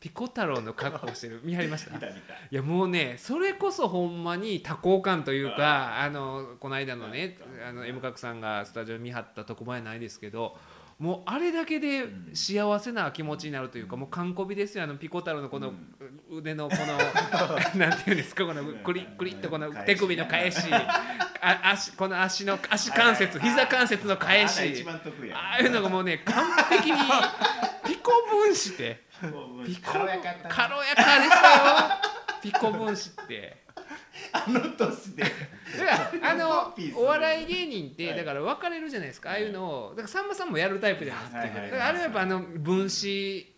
[0.00, 1.42] ピコ太郎の格好してる。
[1.44, 2.06] 見張りました？
[2.06, 2.12] い
[2.50, 7.36] やもうねそれこそほんまに多幸感というかあのこの間のね
[7.68, 10.56] あの M 角さんがスタジオ見張ったとこ前ないですけど
[10.98, 14.84] もうあれだけで幸せな気持ちになるというかもう完コビですよ。
[14.84, 15.74] あのピコ太郎のこの
[16.30, 16.96] 腕のこの
[17.78, 20.62] なんていうんですかこのクリックリッとこの手首の返し。
[21.42, 24.84] あ足この足の足関節膝関節の返し。
[25.34, 27.04] ああいうのがもうね完璧にピ
[28.02, 29.02] コ分子って。
[29.66, 30.54] ピコ軽やかったな。
[30.54, 31.90] 軽やかでしたよ
[32.42, 33.60] ピコ分子って。
[34.32, 35.22] あの年で。
[35.22, 38.16] だからあのお笑い芸人ってはい。
[38.16, 39.30] だから分かれるじゃないですか。
[39.30, 41.24] ああいうのをだからさんまさんもやるタイプじゃない。
[41.24, 41.70] ですかはいはいはい。
[41.70, 43.54] だからあれはやっぱあの分子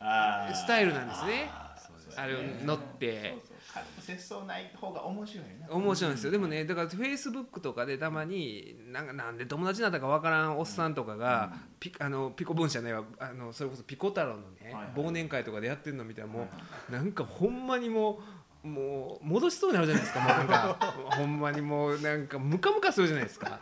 [0.55, 1.51] スタイルなんですね。
[1.53, 1.81] あー。
[1.81, 2.15] そうですね。
[2.17, 3.37] あれを乗って
[3.73, 5.75] 軽く節操ない方が面白いな。
[5.75, 6.33] 面白いんですよ。
[6.33, 13.05] でもねだからフェイスブックとかでたまになんかなんで友達になったか分からんおっさんとかがピあのピコ分子じゃないわ。
[13.19, 16.49] あのそれこそピコ太郎のね忘年会とかでやってるの見たらもはい
[16.91, 18.17] うなんかほんまにもう
[18.63, 20.21] もう戻しそうになるじゃないですか。
[20.21, 20.77] もうなんか
[21.17, 23.59] ほんまにもうなんかムカムカするじゃないですか。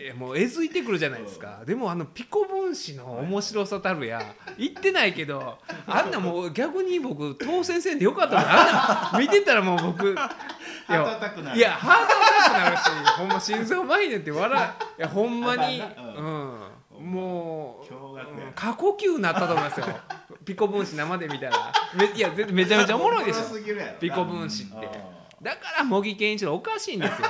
[0.00, 1.60] えもうえずいてくるじゃないですか。
[1.66, 4.22] でもあのピコ分子の面白さたるや
[4.56, 10.24] 言ってないけどあんなもう逆に僕当選せんでよかったなあんな見てたらもう僕いや
[10.88, 11.58] ハートアタックなる。
[11.58, 12.82] いやハートアタックなるし
[13.18, 15.82] ほんま心臓麻痺ねって笑いやほんまに
[16.16, 16.60] うん。
[16.98, 19.86] もう過呼吸になったと思いますよ
[20.44, 23.42] ピコ分子生で見たらめいやぜめちゃめちゃおもろいでしょ
[24.00, 24.74] ピコ分子って。
[24.76, 27.28] あだから茂木健一郎おかしいんですよ。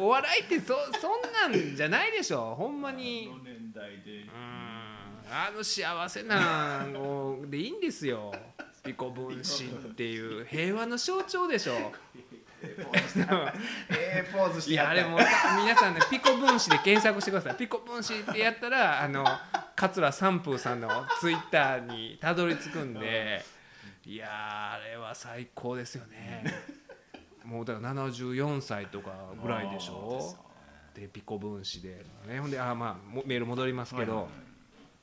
[0.00, 2.54] お笑いってそそんなんじゃないでしょ。
[2.54, 3.30] ほんまーに。
[3.30, 4.68] あの年代でうん。
[5.30, 8.32] あの幸せなのでいいんですよ。
[8.82, 11.92] ピコ分子っていう平和の象徴でしょ
[12.62, 13.52] ええポーズしてはった。
[13.94, 15.20] ええポーズしていやあれもう
[15.62, 18.68] 皆さんねピコ分子で検索してくださいピコ分子ってやった。
[18.70, 19.24] らあの
[19.76, 20.88] 桂三風さんの
[21.20, 22.34] ツイッターにた。
[22.34, 23.44] どり着くんで
[24.04, 26.44] いやあれは最高ですよね
[27.44, 29.10] もうだから74歳とか
[29.42, 30.36] ぐらいでしょ
[30.94, 34.47] でピコ分子で、ね、ほんであまあメール戻りますけど、はいはい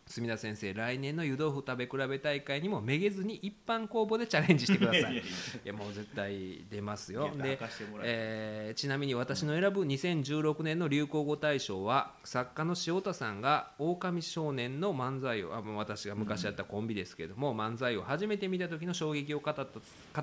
[0.07, 5.17] 墨田先生来年の湯豆腐食べ比べ大会にもめげずに一般公募でチャレンジしてください。
[5.17, 5.21] い
[5.63, 7.31] やもう絶対出ますよ。
[7.41, 7.57] で
[8.03, 19.69] ええーちなみに私の選ぶ2016年の流行語大賞は作家の塩田さんが「狼少年」の漫才をあもう私が昔やったコンビですけれども、漫才を初めて見た時の衝撃を語った語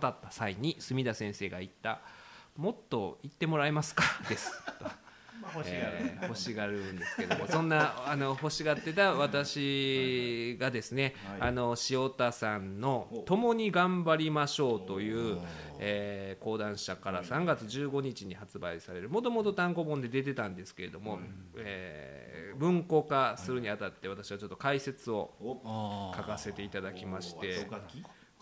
[0.09, 2.01] った際に墨田先生が言った
[2.57, 4.53] 「もっと言ってもらえますか?」です。
[5.43, 5.93] まあ欲しがる。
[5.99, 11.49] えー欲しがるんですけどもそんなあの欲しがってた私がですね、はい。
[11.49, 15.38] あの塩田さんの「共に頑張りましょう」という、
[15.78, 21.18] えー講談社から3月15日に発売されるもともと単行本で出てたんですけれども、
[21.57, 27.66] えー文庫化するにあたって私はちょっと解説をお書かせていただきまして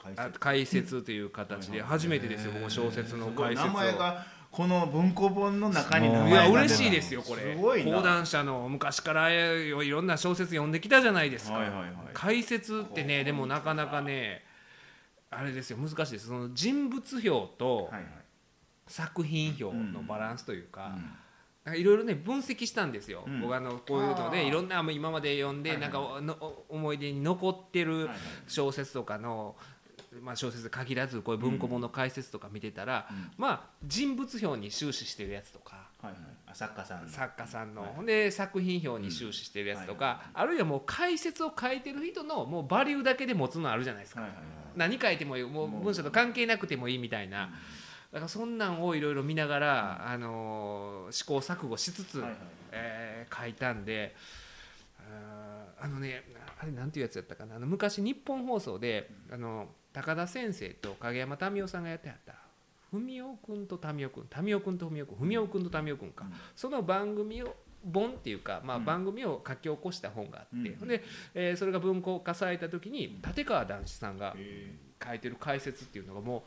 [0.02, 3.70] 解あ説解説という形で初めてですよ僕も小説の解説を。
[3.72, 7.54] 前がこの文庫本の中に名前いやが出た嬉しいですよこれ。
[7.84, 11.90] 講談社の昔からいろんな小説読んできたじゃないですか、はいはいはい。
[12.14, 14.42] 解説ってねでもなかなかね
[15.30, 16.26] あれですよ難しいです。
[16.26, 18.04] その人物評とはいはい。
[18.88, 21.10] 作品評のバランスというか、うん
[21.62, 23.42] なんかいろいろね分析したんですよ、うん。
[23.42, 24.30] 僕あのこういうのあー。
[24.30, 28.16] でいろんな今まで読んで、はいはいなんかおのお思い出に残ってるはいはい。
[28.48, 29.56] 小説とかの、
[30.22, 33.30] まあ、小説限らずこういう文庫本の解説とか見てたら、うん。
[33.38, 35.88] まあ人物評に終始してるやつとか。
[36.02, 36.20] はいはい。
[36.46, 37.08] あ作家さんの。
[37.08, 44.46] 作家さんの、はいで作品表に終始してるやつとか、あるいはもう解説を書いてる人のもうバリューだけで持つのあるじゃないですか、はいはいはい。
[44.76, 47.50] 何書いてもいいもう文章と関係なくてもいいみたいな、
[48.12, 52.38] だからそんなんをいろいろ見ながら、あのー試行錯誤しつつ、はいはい。
[52.72, 54.16] えー書いたんで
[55.80, 56.24] あのね
[56.60, 57.56] あれなんていうやつやったかな。
[57.56, 62.34] あの昔日本放送であの高田先生と影山民生さんがやってはった
[62.92, 66.32] 文雄君と民生君民生君と文雄君文雄君と民生君か、うん。
[66.56, 67.54] その番組を
[67.92, 68.84] 本っていうか、まあ、うん。
[68.84, 70.88] 番組を書き起こした本があって、うん。
[70.88, 71.02] で、
[71.34, 74.72] えーそれが文庫化された時に立川談志さんがへ
[75.02, 76.44] 書いてる解説っていうのがも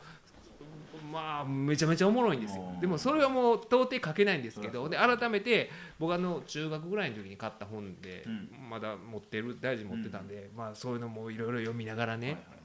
[1.02, 2.64] うまあめちゃめちゃおもろいんですよ。
[2.74, 2.80] うん。
[2.80, 8.50] でもそれはもう到底書けないんですけどで改めて僕あの中学ぐらいの時に買った本でうん。
[8.70, 12.63] まだ持ってる大事に持ってたんで、まあそういうのもいろいろ読みながらね、えはいはい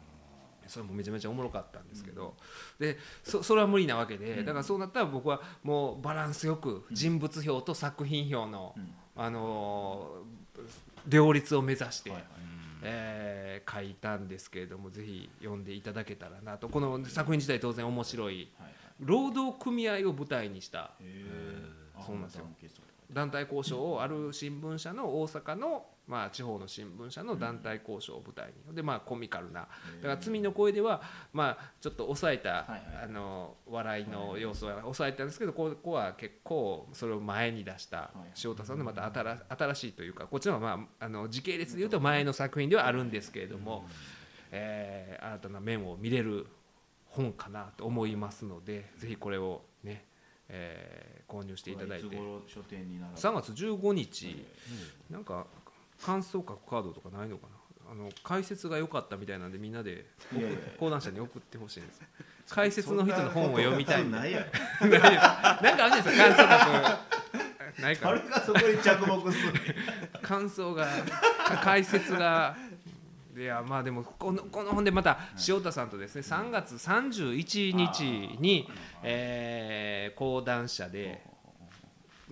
[0.68, 2.36] それもめちゃめちゃおもろかったんですけど、
[2.78, 8.74] でそそれは無理なわけで、だからそうなったら僕はもうバランスよく人物表と作品表の、
[9.16, 10.22] あの
[11.06, 12.30] 両立を目指して、はいはい。
[12.82, 13.38] えー
[13.70, 16.68] 書いたんですけれどもぜひ読んでいただけたらなと。
[16.68, 18.50] この作品自体当然面白い。
[19.00, 20.92] 労働組合を舞台にした。
[22.06, 22.46] そうなんですよ。
[23.12, 28.74] 団体交渉をある新聞社の大阪の、まあ、地方の新聞社の団体交渉を舞台に。
[28.74, 29.60] でまあコミカルな。
[29.60, 29.66] だ
[30.02, 31.02] から「罪の声」では、
[31.34, 32.66] まあ、ちょっと抑えた、
[33.02, 38.10] あの笑いの要素は抑えたんですけどここは結構それを前に出した
[38.42, 43.86] 塩田さんのまた新新しいというかこっちのは、まあ、あの時系列でいうと前の作品ではあるんですけれども、
[44.50, 46.46] えー新たな面を見れる
[47.06, 50.06] 本かなと思いますのでぜひこれをね、
[50.48, 52.08] えー購入していただいて。
[52.08, 54.46] つ頃書店になら3月15日。
[55.10, 55.46] なんか
[56.04, 57.58] 感想書くカードとかないのかな？
[57.90, 60.04] あの解説が良かったみたいなんでみんなで
[60.78, 62.02] 講談社に送ってほしいんです。
[62.50, 64.32] 解説の人の本を読みたいそんなことない
[65.62, 66.96] なんかあるじゃないですか感想書
[67.76, 67.80] く。
[67.82, 69.52] ないかな誰がそこに着目する
[70.22, 70.86] 感想が
[71.62, 72.56] 解説が。
[73.36, 78.68] いやまあでもこのこの本でまた塩田さんとですね3月31日に、
[79.04, 81.22] えー講談社で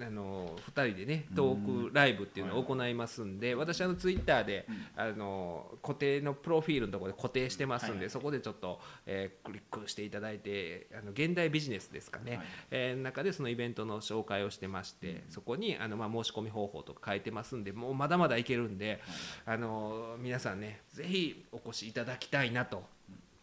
[0.01, 4.67] あの2人でねトークライブっていうのを行いますんで私あのツイッターで
[4.97, 12.41] あの固定のプロフィールのところで固定してますんでそこでちょっと、えークリックしていただいてあの現代ビジネスですかね、
[12.71, 19.01] えー中でそのイベントの紹介をしてましてそこにあの、まあ、申し込み方法とか書いてますんでもうまだまだいけるんで
[19.45, 22.85] あの皆さんねぜひお越しいただきたいなと、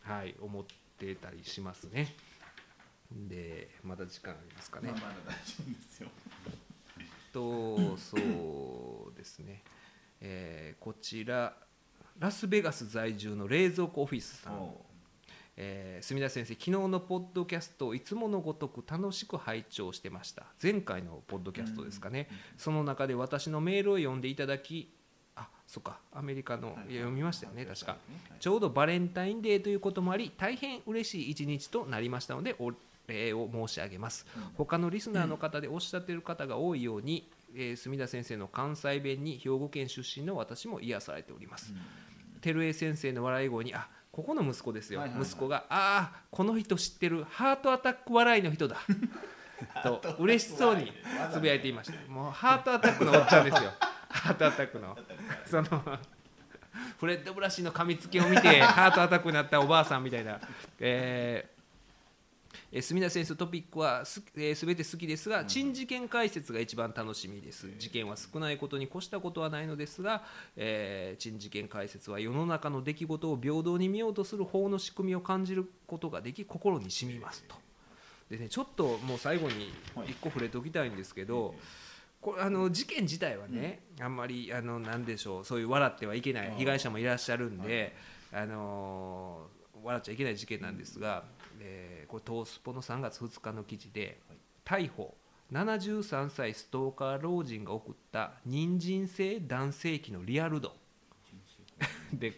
[0.02, 0.64] はい、思っ
[0.98, 2.14] てたりしますね。
[3.14, 4.90] でまだ時間ありますかね。
[4.92, 6.10] まあまだ大丈夫ですよ。
[7.32, 8.18] とそ
[9.12, 9.64] うですね、
[10.22, 11.56] えーこちら
[12.20, 14.70] ラスベガス在住の冷蔵庫オフィスさん、
[15.58, 20.46] えー、墨田先生昨日のポッドキャストをいつものごとく楽しく拝聴してました。
[20.62, 24.94] 前回のポッドキャストですかね、その中で私のメールを読んでいただき
[25.36, 26.94] あそっかアメリカの、い。
[26.94, 27.98] や読みましたよね確か。
[28.40, 32.72] ちょうどバレンタインデーということもあり大変嬉しい一日となりましたのでお
[33.08, 34.26] 礼を申し上げます、
[34.56, 41.74] 他のリスナーの方でおっしゃっている方が多いように、えー墨田先生の関西弁に兵庫県出身の私も癒されております、
[42.42, 47.26] 照江先生の笑い声にあここの息子ですよ、息子がああこの人知ってる。
[47.30, 48.78] ハートアタック笑いの人だ。
[49.82, 50.92] と嬉しそうに
[51.32, 52.12] つぶやいていました。
[52.12, 53.72] もうハートアタックのおっちゃんですよ。
[54.10, 54.98] ハートアタックの。
[55.46, 56.00] その
[57.00, 60.40] フレッド・ブラシの噛みつきを見てハートアタックになったおばあさんみたいな、
[60.80, 61.53] えー
[62.76, 67.68] えー墨田先生トピックはす、えー、全て好きですが珍事件解説が一番楽しみです。
[67.78, 70.24] 事件は少ないことに越したことはないのですが、
[70.58, 77.56] えー珍事件解説は世の中の出来事を平等に見ようとする法の仕組みを感じることができ心に染みますと。
[78.32, 79.72] でねちょっともう最後に
[80.08, 81.54] 一個触れておきたいんですけど、
[82.22, 87.96] これあの事件自体はね、あんまりあのなんでしょうそういう笑ってはいけない被害者もいらっしゃるんで、
[88.32, 89.46] あの
[89.84, 91.24] 笑っちゃいけない事件なんですが、
[91.60, 94.20] えーこれ東スポの3月2日の記事で
[94.64, 95.16] 逮捕
[95.52, 100.76] 73歳ストーカー老人が送った人参性男性器のリアル度。
[102.14, 102.34] で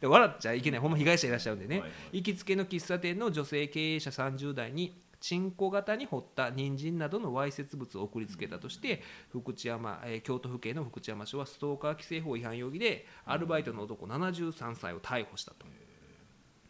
[0.00, 0.80] で笑っちゃいけない。
[0.80, 2.18] ほんま被害者いらっしゃるんでね、はいはい。
[2.18, 15.66] 行きつけの喫茶店の女性経営者30代にチンコ型に掘った人参などのわいせつ物を送りつけたとして福知山、えー京都府警の福知山署はストーカー規制法違反容疑でアルバイトの男73歳を逮捕したと。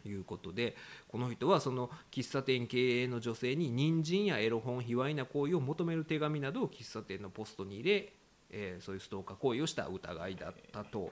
[0.05, 0.75] いうことで
[1.07, 8.13] この人はその喫茶店経営の女性に人参やエロ本卑猥な行為を求める手紙などを喫茶店のポストに入れ、
[8.49, 11.11] えーそういうストーカー行為をした疑いだったと、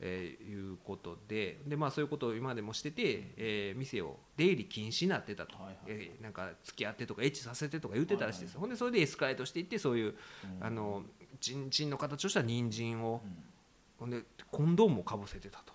[0.00, 5.76] えーいうことでで、まあ、そういうことを今までもしてて、えー店を出入り禁止になってたと、はいはい。
[5.88, 10.14] えーなんか付き合ってとかエッチさせてとか言ってたらしいです、ほんでそれでエスカレートしていってそういう、
[10.60, 11.04] あの
[11.40, 13.20] チンチンの形とした人参を、
[13.98, 15.73] ほんでコンドームをかぶせてたと。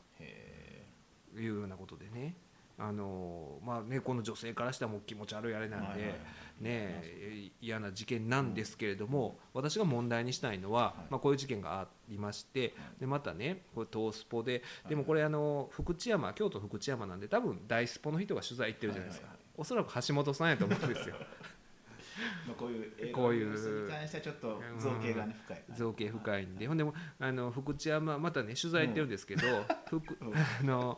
[1.37, 2.35] へいうようなことでね。
[2.81, 6.17] あのまあね、この女性からしたらもう気持ち悪いあれなんで、
[6.61, 21.15] ねえ嫌な事件なんですけれども、私が問題にしたいのは、まあ、こういう事件がありまして、でまたねこれ東スポででもこれあの福知山京都福知山なんで多分大スポの人が取材行ってるじゃないですか、はおそらく橋本さんやと思うんですよ。
[22.47, 25.63] まあこういう映画こういうのニュースに関してはちょっと造形がね深い。
[25.75, 26.67] 造形深いんで。
[26.67, 29.41] ほんでもあの福知山またね取材行ってるんですけど、
[29.89, 30.17] 福
[30.61, 30.97] あの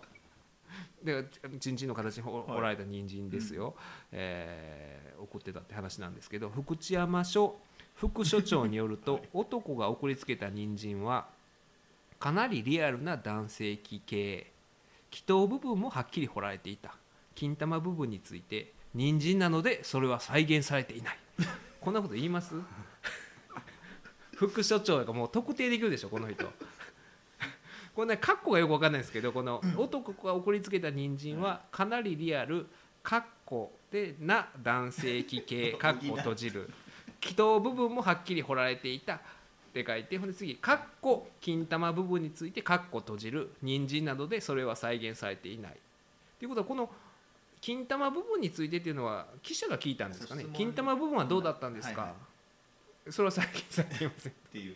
[1.04, 1.26] で
[1.60, 3.76] ちんちんの形に掘られた人参ですよ、
[4.12, 7.56] えー送ってたって話なんですけど福知山署
[7.96, 11.28] 副署長によると 男が送りつけた人参は
[12.20, 14.52] かなりリアルな男性器系
[15.12, 16.96] 気筒部分もはっきり彫られていた。
[17.36, 21.18] 金玉部分について人参なのでそれは再現されていない。
[21.80, 22.56] こんなこと言います？
[24.36, 26.52] 副所長がもう特定できるでしょこの人
[27.96, 32.68] これねカッコがよく分かんないですけどこの男が送りつけた人参はかなりリアル
[33.04, 36.70] カッコでな男性器系カッコ閉じる。
[37.20, 39.20] 気筒部分もはっきり彫られていたっ
[39.74, 45.78] て書いてほんで次カッコ金玉部分についてカッコ閉じる人参などでそれは再現されていない。
[46.40, 46.90] ということはこの
[47.62, 50.46] 金玉部分についてっていうのは記者が聞いたんですかね。
[50.54, 52.16] 金玉部分はどうだったんですか、はいは
[53.10, 54.32] それは再現されていません。
[54.32, 54.76] っていう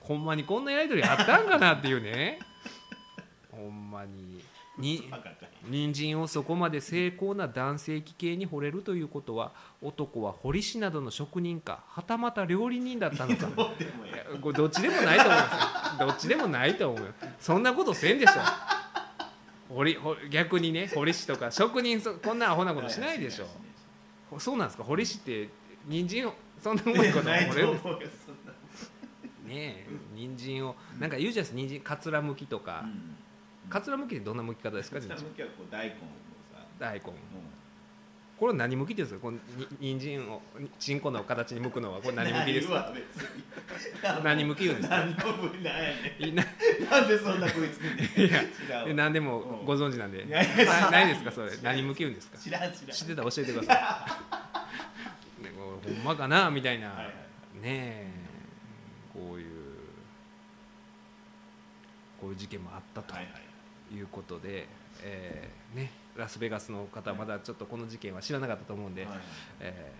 [0.00, 2.38] ほんまにこんなやり取りあったんかなっていうね。
[3.50, 4.42] ほんまに。
[4.76, 5.08] に
[5.68, 13.46] 人参をそこまで精巧な男性器系に惚れるということは男は彫り師などの職人かはたまた料理人だったのか。
[13.46, 16.06] どうでもいいいやこれどっちでもないと思いますよ。
[16.08, 18.32] どっちでもないと思うよそんなことせんでしょ。
[19.72, 24.40] 彫りほ逆にね彫り師とか職人そこんなアホなことしないでしょ。
[24.40, 24.82] そうなんですか。
[24.82, 25.50] 彫り師って
[25.86, 26.34] 人参を
[26.64, 27.98] そんなうまいことないと思うよ。
[29.46, 32.86] ねえ人参をなんか言うじゃないですか人参かつらむきとか、う
[33.68, 33.70] ん。
[33.70, 35.96] かつらむきってどんなむき方ですか人下向参きはこう大根を
[36.54, 36.64] さ。
[36.78, 37.04] 大根。
[37.06, 37.12] も
[38.38, 40.40] これは何むきですかこのに人参を
[40.78, 42.90] チンコの形に剥くのはこれう何むきですか？
[44.24, 44.96] 何むき言うんですか？
[44.96, 45.14] なん
[47.08, 47.84] でそんな食いつく
[48.92, 48.96] ん。
[48.96, 50.24] 何でもご存知なんで。
[50.24, 51.50] なないですかそれ。
[51.62, 52.38] 何むき言うんですか？
[52.38, 52.48] 知
[53.04, 53.78] ってたら教えてください
[55.52, 57.14] ほんまかなみたいな、はいはい
[57.62, 58.10] ねえ
[59.12, 59.54] こういう
[62.20, 63.94] こういう事件もあったとはいはい。
[63.94, 64.66] いうことで、
[65.02, 69.18] えーね、ラスベガスの方はまだちょっとこの事件は知らなかったと思うんで、はい
[69.60, 69.92] え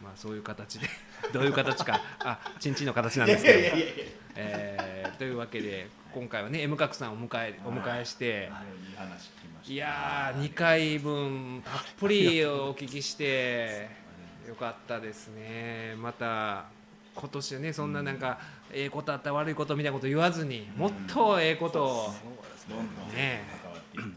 [0.00, 0.88] ーまあ、そういう形で
[1.32, 2.00] どういう形か。
[2.20, 3.58] あちんちんの形なんですけど。
[3.58, 3.86] やいやいや
[4.36, 8.48] えーというわけで今回はね M 角さんをお迎えお迎えして。
[8.48, 8.62] は
[9.68, 13.88] いやー2回分たっぷりお聞きして
[14.46, 15.94] よかったですね。
[15.98, 16.64] また
[17.14, 18.38] 今年はねそんななんか
[18.72, 22.14] ええことあった悪いことみたいなこと言わずにもっとええことを
[23.14, 23.44] ね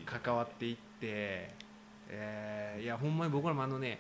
[0.05, 1.49] 関わっていって
[2.09, 3.99] えーいやほんまに僕らもあのね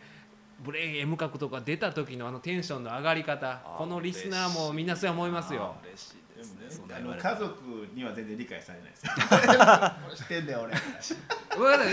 [0.63, 5.75] ブレイン M 角とか出た時のあのテンションの上がり方このリスナーもみんなそう思いますよ。
[5.85, 9.05] 嬉しいねあの家族には全然理解されないです。
[9.05, 9.11] よ
[10.15, 10.73] 知ってんだよ俺。
[10.73, 11.83] わか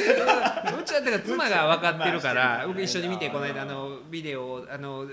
[0.79, 2.63] うちはだから妻が分かってるかまら。
[2.63, 5.07] あ僕一緒に見てこの間あのビデオをあの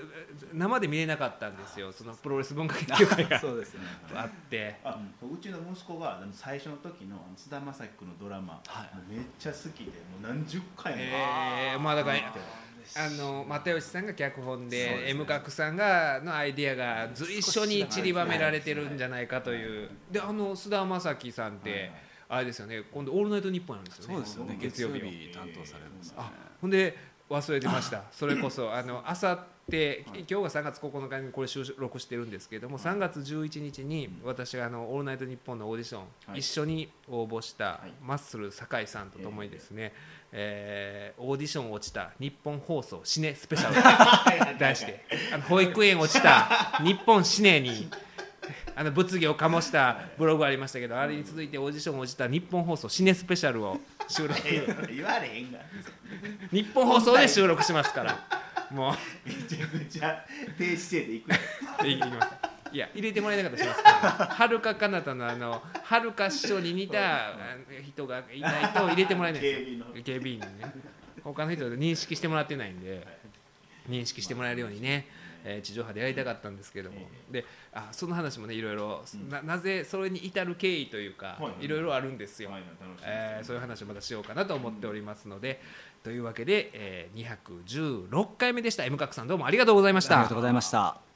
[0.52, 3.38] 生で見れなかったんですよそのプロレス文化研究会が。
[3.40, 3.80] そうですね。
[4.14, 4.80] あって。
[4.84, 8.60] あうちの息子が最初の時の菅田将暉君のドラマ、
[9.08, 12.16] めっちゃ好きでもう何十回も、えーまあだから
[12.96, 15.10] あの又吉さんが脚本でですね。
[15.10, 19.88] M 角さんがのアイディアが随所に散りばめられてるんじゃないかという。
[20.10, 21.90] であの菅田将暉さんって
[22.28, 22.82] あれですよね。
[22.92, 24.14] 今度「オールナイトニッポン」なんですよね。
[24.14, 24.58] そうですよね。
[24.60, 26.16] 月曜日日担当されるんですね。
[26.18, 26.96] あほんで
[27.30, 28.04] 忘れてました。
[28.12, 36.40] それこそあのあさって今日が3月9日にこれ収録してるんですけども3月11日に私があの「オールナイトニッポン」のオーディション、はい。
[36.40, 37.92] 一緒に応募したはい。
[38.02, 39.94] マッスル酒井さんとともにですね、
[40.36, 44.58] えーオーディション落ちた日本放送シネスペシャル。
[44.58, 47.88] 題してあの保育園落ちた日本シネに
[48.76, 53.78] あの物議を醸したブログありましたけどあれに続いてオーディション落ちた日本放送シネスペシャルを
[54.08, 54.40] 収録。
[54.92, 55.58] 言われへんが。
[56.50, 58.18] 日本放送で収録しますから。
[58.70, 58.94] もう。
[59.28, 60.24] めちゃくちゃ
[60.58, 61.36] 低姿勢でいくよ
[61.86, 62.88] いきますいや。
[62.94, 67.32] 入れてもらえなかったらします はるか彼方のあのはるか師匠に似た
[67.82, 69.84] 人がいないと入れてもらえないんですよ。
[70.04, 70.72] 警備員にね。
[71.22, 73.06] 他の人で認識してもらってないんで。
[73.88, 75.06] 認識してもらえるようにね、
[75.44, 76.96] えー地上波でやりたかったんですけども、
[77.30, 81.66] であその話もねいろいろ、ななぜそれに至る経緯というか、はい。
[81.66, 82.50] いろいろあるんですよ、
[83.02, 85.60] えーそういう話をまたしようかなと思っておりますので、
[86.02, 87.38] というわけで、えー
[88.08, 88.84] 216回目でした。
[88.86, 90.14] M 角さんどうもありがとうございました。
[90.14, 91.13] ありがとうございました